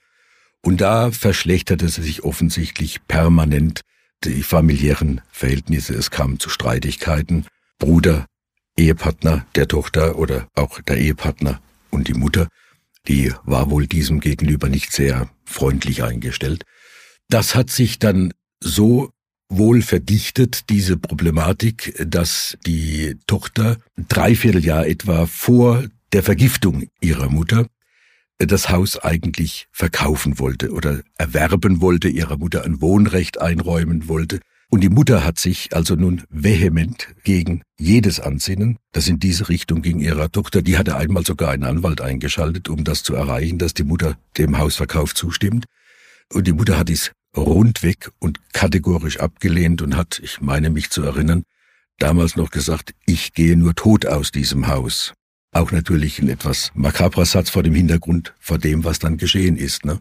[0.61, 3.81] Und da verschlechterte sich offensichtlich permanent
[4.23, 5.93] die familiären Verhältnisse.
[5.93, 7.45] Es kam zu Streitigkeiten.
[7.79, 8.25] Bruder,
[8.75, 12.47] Ehepartner der Tochter oder auch der Ehepartner und die Mutter,
[13.07, 16.63] die war wohl diesem gegenüber nicht sehr freundlich eingestellt.
[17.29, 19.11] Das hat sich dann so
[19.49, 27.67] wohl verdichtet, diese Problematik, dass die Tochter dreiviertel Jahr etwa vor der Vergiftung ihrer Mutter
[28.39, 34.39] das Haus eigentlich verkaufen wollte oder erwerben wollte, ihrer Mutter ein Wohnrecht einräumen wollte.
[34.69, 39.81] Und die Mutter hat sich also nun vehement gegen jedes Ansinnen, das in diese Richtung
[39.81, 43.73] ging ihrer Tochter, die hatte einmal sogar einen Anwalt eingeschaltet, um das zu erreichen, dass
[43.73, 45.65] die Mutter dem Hausverkauf zustimmt.
[46.33, 51.01] Und die Mutter hat dies rundweg und kategorisch abgelehnt und hat, ich meine mich zu
[51.01, 51.43] erinnern,
[51.97, 55.13] damals noch gesagt, ich gehe nur tot aus diesem Haus.
[55.57, 59.85] Auch natürlich ein etwas makabrer Satz vor dem Hintergrund, vor dem, was dann geschehen ist.
[59.85, 59.99] Ne?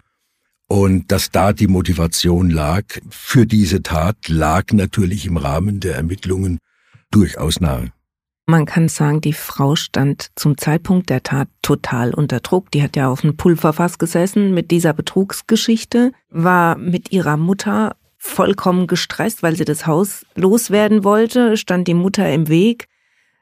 [0.68, 6.58] Und dass da die Motivation lag für diese Tat, lag natürlich im Rahmen der Ermittlungen
[7.10, 7.90] durchaus nahe.
[8.44, 12.70] Man kann sagen, die Frau stand zum Zeitpunkt der Tat total unter Druck.
[12.72, 18.86] Die hat ja auf einem Pulverfass gesessen mit dieser Betrugsgeschichte, war mit ihrer Mutter vollkommen
[18.86, 22.88] gestresst, weil sie das Haus loswerden wollte, stand die Mutter im Weg.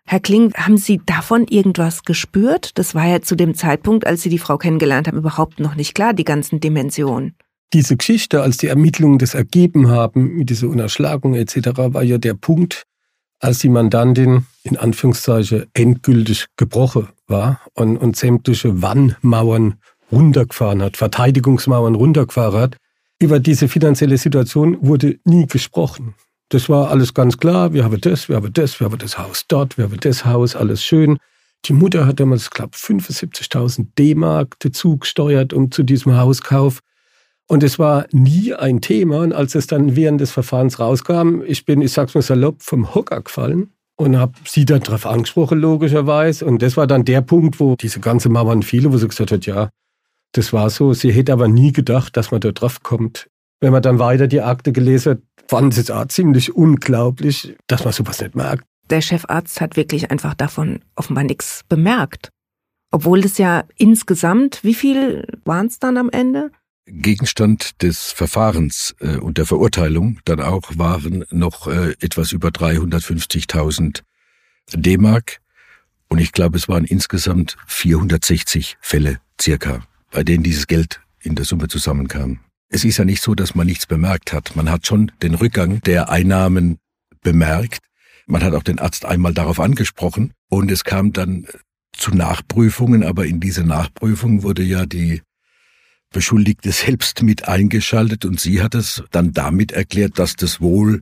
[0.07, 2.79] Herr Kling, haben Sie davon irgendwas gespürt?
[2.79, 5.95] Das war ja zu dem Zeitpunkt, als Sie die Frau kennengelernt haben, überhaupt noch nicht
[5.95, 7.35] klar, die ganzen Dimensionen.
[7.73, 12.35] Diese Geschichte, als die Ermittlungen das ergeben haben, mit dieser Unerschlagung etc., war ja der
[12.35, 12.85] Punkt,
[13.41, 19.75] als die Mandantin in Anführungszeichen endgültig gebrochen war und, und sämtliche Wannmauern
[20.13, 22.77] runtergefahren hat, Verteidigungsmauern runtergefahren hat.
[23.19, 26.15] Über diese finanzielle Situation wurde nie gesprochen.
[26.55, 27.73] Das war alles ganz klar.
[27.73, 30.55] Wir haben das, wir haben das, wir haben das Haus dort, wir haben das Haus,
[30.55, 31.19] alles schön.
[31.65, 36.79] Die Mutter hat damals, glaube 75.000 D-Mark dazu gesteuert, um zu diesem Hauskauf.
[37.49, 39.23] Und es war nie ein Thema.
[39.23, 42.95] Und als es dann während des Verfahrens rauskam, ich bin, ich sag's mal salopp, vom
[42.95, 46.45] Hocker gefallen und habe sie dann darauf angesprochen, logischerweise.
[46.47, 49.45] Und das war dann der Punkt, wo diese ganze Mauern fiele, wo sie gesagt hat,
[49.45, 49.71] ja,
[50.31, 50.93] das war so.
[50.93, 53.27] Sie hätte aber nie gedacht, dass man da drauf kommt.
[53.65, 57.95] Wenn man dann weiter die Akte gelesen hat, fand es auch ziemlich unglaublich, dass man
[57.95, 58.63] sowas nicht merkt.
[58.91, 62.29] Der Chefarzt hat wirklich einfach davon offenbar nichts bemerkt.
[62.91, 66.51] Obwohl es ja insgesamt, wie viel waren es dann am Ende?
[66.85, 74.03] Gegenstand des Verfahrens äh, und der Verurteilung dann auch waren noch äh, etwas über 350.000
[74.75, 75.41] D-Mark
[76.09, 81.47] und ich glaube, es waren insgesamt 460 Fälle circa, bei denen dieses Geld in der
[81.47, 82.41] Summe zusammenkam.
[82.75, 84.57] Es ist ja nicht so, dass man nichts bemerkt hat.
[84.57, 86.79] Man hat schon den Rückgang der Einnahmen
[87.21, 87.79] bemerkt.
[88.27, 91.47] Man hat auch den Arzt einmal darauf angesprochen und es kam dann
[91.93, 95.23] zu Nachprüfungen, aber in diese Nachprüfung wurde ja die
[96.11, 100.99] Beschuldigte selbst mit eingeschaltet und sie hat es dann damit erklärt, dass das wohl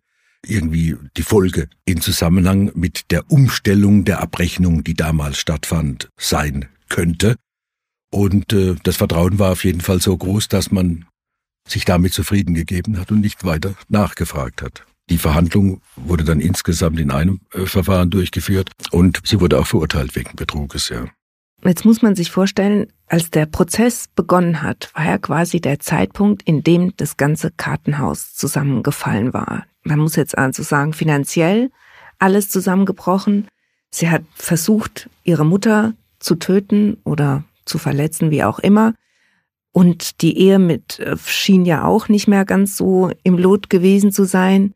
[0.46, 7.36] irgendwie die Folge in Zusammenhang mit der Umstellung der Abrechnung, die damals stattfand, sein könnte.
[8.10, 11.06] Und äh, das Vertrauen war auf jeden Fall so groß, dass man
[11.66, 14.84] sich damit zufrieden gegeben hat und nicht weiter nachgefragt hat.
[15.10, 20.14] Die Verhandlung wurde dann insgesamt in einem äh, Verfahren durchgeführt und sie wurde auch verurteilt
[20.16, 21.06] wegen Betruges, ja.
[21.64, 26.42] Jetzt muss man sich vorstellen, als der Prozess begonnen hat, war ja quasi der Zeitpunkt,
[26.42, 29.64] in dem das ganze Kartenhaus zusammengefallen war.
[29.84, 31.70] Man muss jetzt also sagen, finanziell
[32.18, 33.46] alles zusammengebrochen.
[33.90, 38.94] Sie hat versucht, ihre Mutter zu töten oder zu verletzen, wie auch immer.
[39.72, 44.12] Und die Ehe mit äh, schien ja auch nicht mehr ganz so im Lot gewesen
[44.12, 44.74] zu sein.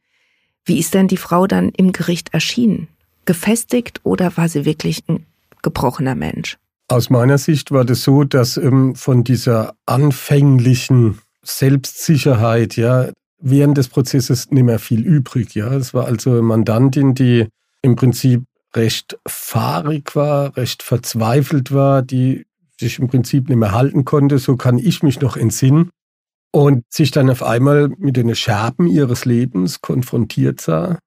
[0.65, 2.89] Wie ist denn die Frau dann im Gericht erschienen?
[3.25, 5.27] Gefestigt oder war sie wirklich ein
[5.63, 6.59] gebrochener Mensch?
[6.89, 13.89] Aus meiner Sicht war das so, dass ähm, von dieser anfänglichen Selbstsicherheit, ja, während des
[13.89, 15.73] Prozesses nicht mehr viel übrig, ja.
[15.75, 17.49] Es war also eine Mandantin, die
[17.83, 22.47] im Prinzip recht fahrig war, recht verzweifelt war, die
[22.79, 25.91] sich im Prinzip nicht mehr halten konnte, so kann ich mich noch entsinnen,
[26.53, 30.99] und sich dann auf einmal mit den Scherben ihres Lebens konfrontiert sah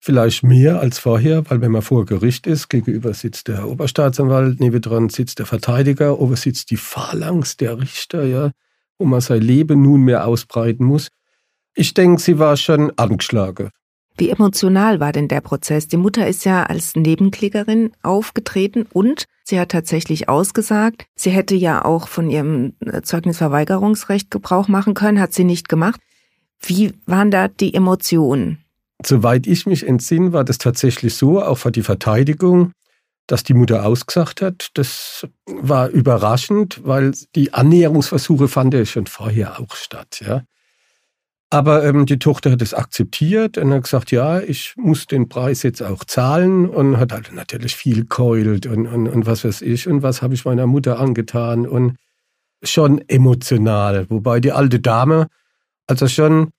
[0.00, 5.08] Vielleicht mehr als vorher, weil wenn man vor Gericht ist, gegenüber sitzt der Oberstaatsanwalt, nebendran
[5.08, 8.52] sitzt der Verteidiger, oben sitzt die Phalanx der Richter, ja,
[8.96, 11.08] wo man sein Leben nunmehr ausbreiten muss.
[11.74, 13.70] Ich denke, sie war schon angeschlagen.
[14.18, 15.86] Wie emotional war denn der Prozess?
[15.86, 21.84] Die Mutter ist ja als Nebenklägerin aufgetreten und sie hat tatsächlich ausgesagt, sie hätte ja
[21.84, 26.00] auch von ihrem Zeugnisverweigerungsrecht Gebrauch machen können, hat sie nicht gemacht.
[26.60, 28.58] Wie waren da die Emotionen?
[29.04, 32.72] Soweit ich mich entsinne, war das tatsächlich so, auch für die Verteidigung,
[33.28, 34.70] dass die Mutter ausgesagt hat.
[34.74, 40.20] Das war überraschend, weil die Annäherungsversuche fanden ja schon vorher auch statt.
[40.26, 40.42] Ja.
[41.50, 45.62] Aber ähm, die Tochter hat es akzeptiert und hat gesagt, ja, ich muss den Preis
[45.62, 49.88] jetzt auch zahlen und hat halt natürlich viel keult und, und, und was weiß ich
[49.88, 51.96] und was habe ich meiner Mutter angetan und
[52.62, 54.10] schon emotional.
[54.10, 55.28] Wobei die alte Dame
[55.86, 56.50] also schon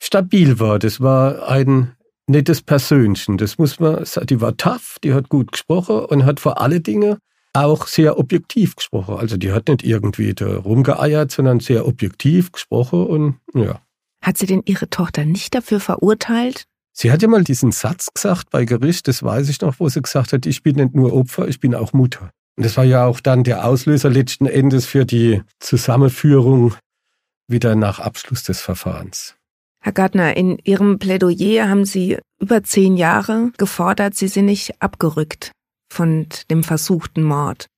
[0.00, 0.78] stabil war.
[0.78, 1.96] Das war ein
[2.28, 3.38] nettes Persönchen.
[3.38, 4.04] Das muss man.
[4.24, 7.18] Die war tough, die hat gut gesprochen und hat vor alle Dinge
[7.52, 9.16] auch sehr objektiv gesprochen.
[9.16, 13.80] Also die hat nicht irgendwie da rumgeeiert, sondern sehr objektiv gesprochen und ja.
[14.26, 16.64] Hat sie denn ihre Tochter nicht dafür verurteilt?
[16.92, 20.02] Sie hat ja mal diesen Satz gesagt bei Gericht, das weiß ich noch, wo sie
[20.02, 22.30] gesagt hat, ich bin nicht nur Opfer, ich bin auch Mutter.
[22.56, 26.74] Und das war ja auch dann der Auslöser letzten Endes für die Zusammenführung
[27.46, 29.36] wieder nach Abschluss des Verfahrens.
[29.78, 35.52] Herr Gartner, in Ihrem Plädoyer haben Sie über zehn Jahre gefordert, Sie sind nicht abgerückt
[35.88, 37.68] von dem versuchten Mord.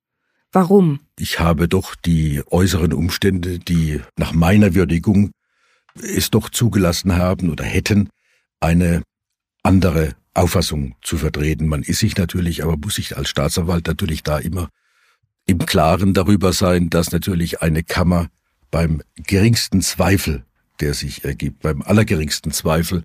[0.50, 1.00] Warum?
[1.18, 5.30] Ich habe doch die äußeren Umstände, die nach meiner Würdigung
[6.02, 8.08] es doch zugelassen haben oder hätten,
[8.60, 9.02] eine
[9.62, 11.66] andere Auffassung zu vertreten.
[11.66, 14.68] Man ist sich natürlich, aber muss sich als Staatsanwalt natürlich da immer
[15.46, 18.28] im Klaren darüber sein, dass natürlich eine Kammer
[18.70, 20.44] beim geringsten Zweifel,
[20.80, 23.02] der sich ergibt, beim allergeringsten Zweifel,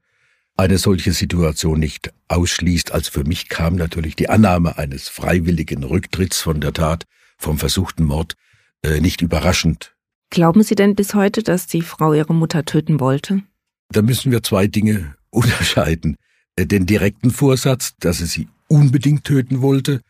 [0.56, 2.92] eine solche Situation nicht ausschließt.
[2.92, 7.06] Also für mich kam natürlich die Annahme eines freiwilligen Rücktritts von der Tat,
[7.38, 8.36] vom versuchten Mord,
[8.84, 9.93] äh, nicht überraschend.
[10.34, 13.44] Glauben Sie denn bis heute, dass die Frau ihre Mutter töten wollte?
[13.92, 16.18] Da müssen wir zwei Dinge unterscheiden.
[16.56, 20.02] Äh, den direkten Vorsatz, dass er sie unbedingt töten wollte,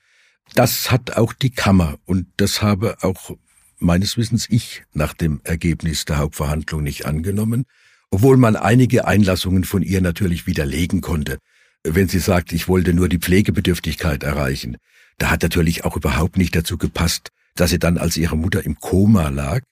[0.55, 3.32] das hat auch die Kammer und das habe auch
[3.80, 7.65] meines Wissens ich nach dem Ergebnis der Hauptverhandlung nicht angenommen,
[8.09, 11.38] obwohl man einige Einlassungen von ihr natürlich widerlegen konnte.
[11.84, 14.78] Wenn sie sagt, ich wollte nur die Pflegebedürftigkeit erreichen,
[15.17, 18.80] da hat natürlich auch überhaupt nicht dazu gepasst, dass sie dann, als ihre Mutter im
[18.80, 19.63] Koma lag,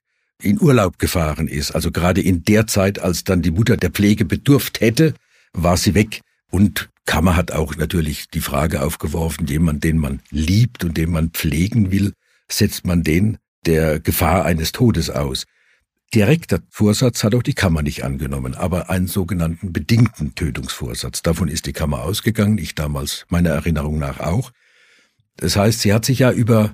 [0.42, 1.72] in Urlaub gefahren ist.
[1.72, 5.14] Also gerade in der Zeit, als dann die Mutter der Pflege bedurft hätte,
[5.54, 6.22] war sie weg.
[6.52, 11.32] Und Kammer hat auch natürlich die Frage aufgeworfen, jemand, den man liebt und den man
[11.32, 12.14] pflegen will,
[12.50, 15.46] setzt man den der Gefahr eines Todes aus.
[16.14, 21.22] Direkter Vorsatz hat auch die Kammer nicht angenommen, aber einen sogenannten bedingten Tötungsvorsatz.
[21.22, 24.52] Davon ist die Kammer ausgegangen, ich damals meiner Erinnerung nach auch.
[25.38, 26.74] Das heißt, sie hat sich ja über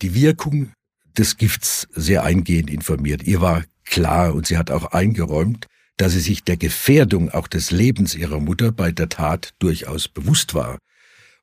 [0.00, 0.72] die Wirkung
[1.16, 3.22] des Gifts sehr eingehend informiert.
[3.22, 7.70] Ihr war klar und sie hat auch eingeräumt, dass sie sich der Gefährdung auch des
[7.70, 10.78] Lebens ihrer Mutter bei der Tat durchaus bewusst war.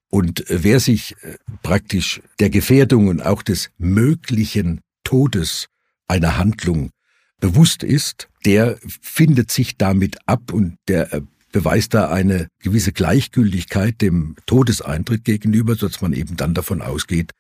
[0.09, 5.67] Und wer sich äh, praktisch der Gefährdung und auch des möglichen Todes
[6.07, 6.91] einer Handlung
[7.39, 11.21] bewusst ist, der findet sich damit ab und der äh,
[11.53, 17.31] beweist da eine gewisse Gleichgültigkeit dem Todeseintritt gegenüber, sodass man eben dann davon ausgeht,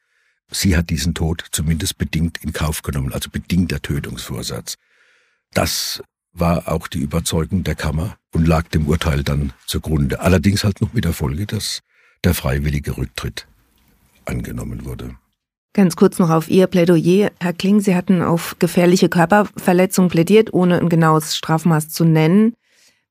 [0.51, 4.77] sie hat diesen Tod zumindest bedingt in Kauf genommen, also bedingt der Tötungsvorsatz.
[5.53, 10.21] Das war auch die Überzeugung der Kammer und lag dem Urteil dann zugrunde.
[10.21, 11.81] Allerdings halt noch mit der Folge, dass
[12.23, 13.47] der freiwillige Rücktritt
[14.25, 15.15] angenommen wurde.
[15.73, 17.31] Ganz kurz noch auf Ihr Plädoyer.
[17.39, 22.53] Herr Kling, Sie hatten auf gefährliche Körperverletzung plädiert, ohne ein genaues Strafmaß zu nennen.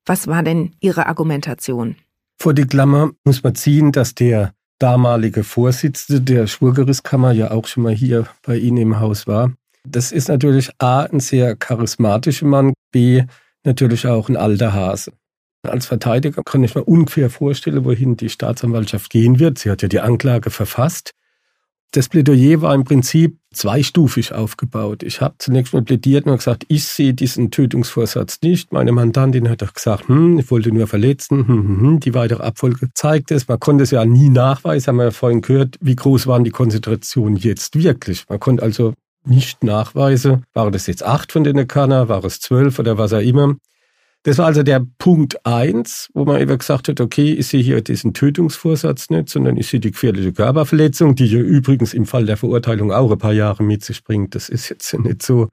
[0.05, 1.97] Was war denn Ihre Argumentation?
[2.39, 7.85] Vor die Klammer muss man ziehen, dass der damalige Vorsitzende der Schwurgerisskammer ja auch schon
[7.85, 9.53] mal hier bei Ihnen im Haus war.
[9.87, 13.25] Das ist natürlich A, ein sehr charismatischer Mann, B,
[13.65, 15.13] natürlich auch ein alter Hase.
[15.63, 19.59] Als Verteidiger kann ich mir ungefähr vorstellen, wohin die Staatsanwaltschaft gehen wird.
[19.59, 21.13] Sie hat ja die Anklage verfasst.
[21.93, 25.03] Das Plädoyer war im Prinzip zweistufig aufgebaut.
[25.03, 28.73] Ich habe zunächst mal plädiert und gesagt, ich sehe diesen Tötungsvorsatz nicht.
[28.73, 31.49] Meine Mandantin hat auch gesagt, hm, ich wollte nur verletzen.
[31.49, 32.01] Hm, hm, hm.
[32.01, 33.49] Die weitere Abfolge zeigt es.
[33.49, 36.51] Man konnte es ja nie nachweisen, haben wir ja vorhin gehört, wie groß waren die
[36.51, 38.25] Konzentrationen jetzt wirklich.
[38.29, 42.79] Man konnte also nicht nachweisen, waren das jetzt acht von den Kanner, war es zwölf
[42.79, 43.57] oder was auch immer.
[44.23, 47.81] Das war also der Punkt eins, wo man eben gesagt hat, okay, ich sehe hier
[47.81, 52.37] diesen Tötungsvorsatz nicht, sondern ich sehe die gefährliche Körperverletzung, die ja übrigens im Fall der
[52.37, 54.35] Verurteilung auch ein paar Jahre mit sich bringt.
[54.35, 55.49] Das ist jetzt nicht so,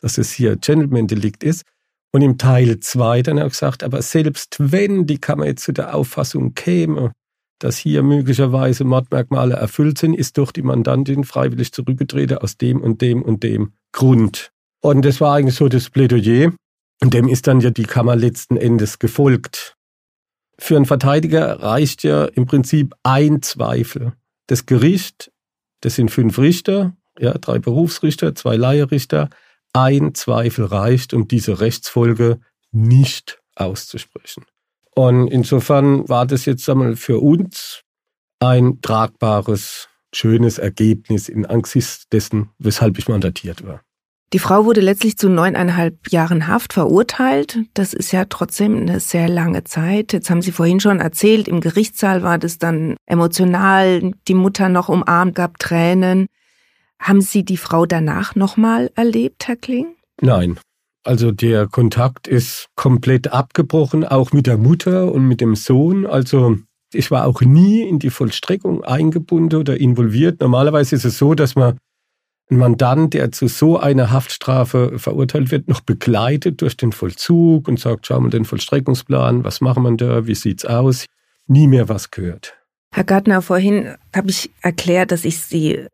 [0.00, 1.62] dass es hier Gentleman-Delikt ist.
[2.14, 5.94] Und im Teil zwei dann auch gesagt, aber selbst wenn die Kammer jetzt zu der
[5.94, 7.12] Auffassung käme,
[7.58, 13.00] dass hier möglicherweise Mordmerkmale erfüllt sind, ist doch die Mandantin freiwillig zurückgetreten aus dem und
[13.00, 14.50] dem und dem Grund.
[14.80, 16.52] Und das war eigentlich so das Plädoyer.
[17.02, 19.76] Und dem ist dann ja die Kammer letzten Endes gefolgt.
[20.56, 24.12] Für einen Verteidiger reicht ja im Prinzip ein Zweifel.
[24.46, 25.32] Das Gericht,
[25.80, 29.30] das sind fünf Richter, ja, drei Berufsrichter, zwei Laierrichter,
[29.72, 32.38] ein Zweifel reicht, um diese Rechtsfolge
[32.70, 34.44] nicht auszusprechen.
[34.94, 37.82] Und insofern war das jetzt einmal für uns
[38.38, 43.82] ein tragbares, schönes Ergebnis in Angesicht dessen, weshalb ich mandatiert war.
[44.32, 47.58] Die Frau wurde letztlich zu neuneinhalb Jahren Haft verurteilt.
[47.74, 50.14] Das ist ja trotzdem eine sehr lange Zeit.
[50.14, 54.88] Jetzt haben Sie vorhin schon erzählt, im Gerichtssaal war das dann emotional, die Mutter noch
[54.88, 56.28] umarmt, gab Tränen.
[56.98, 59.96] Haben Sie die Frau danach nochmal erlebt, Herr Kling?
[60.22, 60.58] Nein.
[61.04, 66.06] Also der Kontakt ist komplett abgebrochen, auch mit der Mutter und mit dem Sohn.
[66.06, 66.56] Also
[66.94, 70.40] Ich war auch nie in die Vollstreckung eingebunden oder involviert.
[70.40, 71.76] Normalerweise ist es so, dass man
[72.50, 77.80] einen Mandant, der zu so einer Haftstrafe verurteilt wird, noch begleitet durch den Vollzug und
[77.80, 81.06] sagt, schau mal den Vollstreckungsplan, was machen wir da, wie sieht's aus?
[81.46, 82.54] Nie mehr was gehört.
[82.94, 85.86] Herr Gartner, vorhin habe ich erklärt, dass ich Sie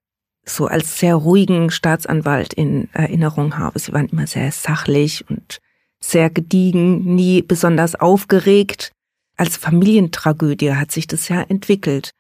[0.45, 3.79] so als sehr ruhigen Staatsanwalt in Erinnerung habe.
[3.79, 5.61] Sie waren immer sehr sachlich und
[6.01, 8.93] sehr gediegen, nie besonders aufgeregt.
[9.37, 12.11] Als Familientragödie hat sich das ja entwickelt.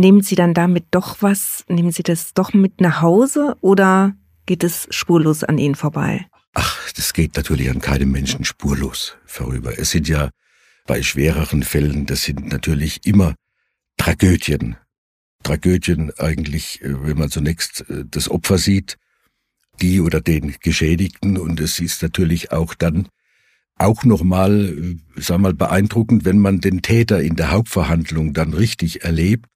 [0.00, 4.14] Nehmen Sie dann damit doch was, nehmen Sie das doch mit nach Hause oder
[4.46, 6.26] geht es spurlos an Ihnen vorbei?
[6.54, 9.78] Ach, das geht natürlich an keinem Menschen spurlos vorüber.
[9.78, 10.30] Es sind ja
[10.86, 13.34] bei schwereren Fällen, das sind natürlich immer
[13.98, 14.76] Tragödien.
[15.42, 18.96] Tragödien eigentlich, äh, wenn man zunächst äh, das Opfer sieht,
[19.82, 23.08] die oder den Geschädigten und es ist natürlich auch dann
[23.76, 29.04] auch nochmal, äh, sag mal, beeindruckend, wenn man den Täter in der Hauptverhandlung dann richtig
[29.04, 29.49] erlebt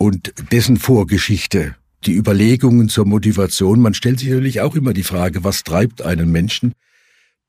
[0.00, 1.76] und dessen Vorgeschichte,
[2.06, 3.80] die Überlegungen zur Motivation.
[3.80, 6.72] Man stellt sich natürlich auch immer die Frage, was treibt einen Menschen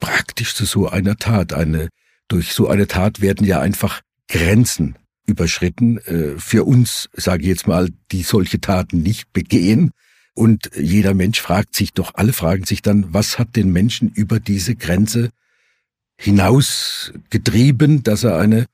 [0.02, 1.54] praktisch zu so einer Tat?
[1.54, 1.88] Eine,
[2.28, 5.99] durch so eine Tat werden ja einfach Grenzen überschritten.
[5.99, 9.91] Äh, für uns, sage ich jetzt mal, die solche Taten nicht begehen.
[10.34, 14.41] Und jeder Mensch fragt sich doch, alle fragen sich dann, was hat den Menschen über
[14.41, 15.30] diese Grenze
[16.18, 18.66] hinaus getrieben, dass er eine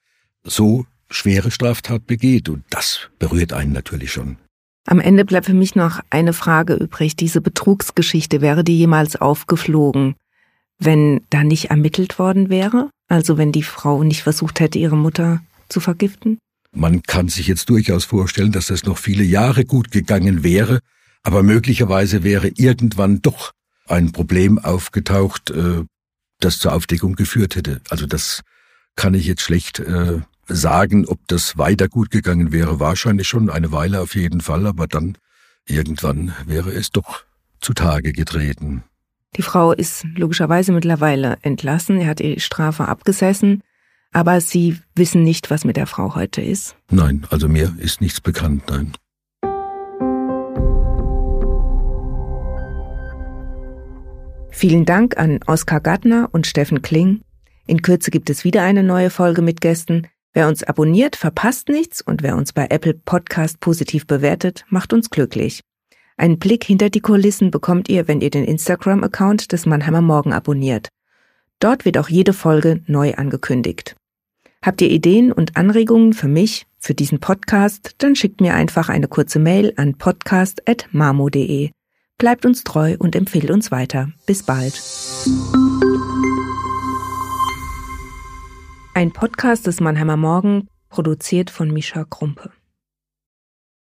[0.43, 2.49] so schwere Straftat begeht.
[2.49, 4.38] Und das berührt einen natürlich schon.
[4.86, 7.16] Am Ende bleibt für mich noch eine Frage übrig.
[7.16, 10.16] Diese Betrugsgeschichte, wäre die jemals aufgeflogen,
[10.80, 12.89] wenn da nicht ermittelt worden wäre?
[13.10, 16.39] Also wenn die Frau nicht versucht hätte, ihre Mutter zu vergiften?
[16.72, 20.80] Man kann sich jetzt durchaus vorstellen, dass das noch viele Jahre gut gegangen wäre,
[21.24, 23.51] aber möglicherweise wäre irgendwann doch
[23.88, 25.84] ein Problem aufgetaucht, äh,
[26.39, 27.82] das zur Aufdeckung geführt hätte.
[27.89, 28.41] Also das
[28.95, 32.79] kann ich jetzt schlecht äh, sagen, ob das weiter gut gegangen wäre.
[32.79, 35.17] Wahrscheinlich schon eine Weile auf jeden Fall, aber dann
[35.65, 37.23] irgendwann wäre es doch
[37.59, 38.83] zutage getreten.
[39.35, 43.61] Die Frau ist logischerweise mittlerweile entlassen, er hat die Strafe abgesessen,
[44.11, 46.75] aber Sie wissen nicht, was mit der Frau heute ist?
[46.89, 48.93] Nein, also mir ist nichts bekannt, nein.
[54.49, 57.21] Vielen Dank an Oskar Gattner und Steffen Kling.
[57.67, 60.07] In Kürze gibt es wieder eine neue Folge mit Gästen.
[60.34, 65.09] Wer uns abonniert, verpasst nichts und wer uns bei Apple Podcast positiv bewertet, macht uns
[65.09, 65.61] glücklich.
[66.17, 70.89] Einen Blick hinter die Kulissen bekommt ihr, wenn ihr den Instagram-Account des Mannheimer Morgen abonniert.
[71.59, 73.95] Dort wird auch jede Folge neu angekündigt.
[74.63, 79.07] Habt ihr Ideen und Anregungen für mich, für diesen Podcast, dann schickt mir einfach eine
[79.07, 81.71] kurze Mail an podcast.mamo.de.
[82.17, 84.11] Bleibt uns treu und empfehlt uns weiter.
[84.25, 84.82] Bis bald.
[88.97, 92.49] Ein Podcast des Mannheimer Morgen, produziert von Mischa Krumpe.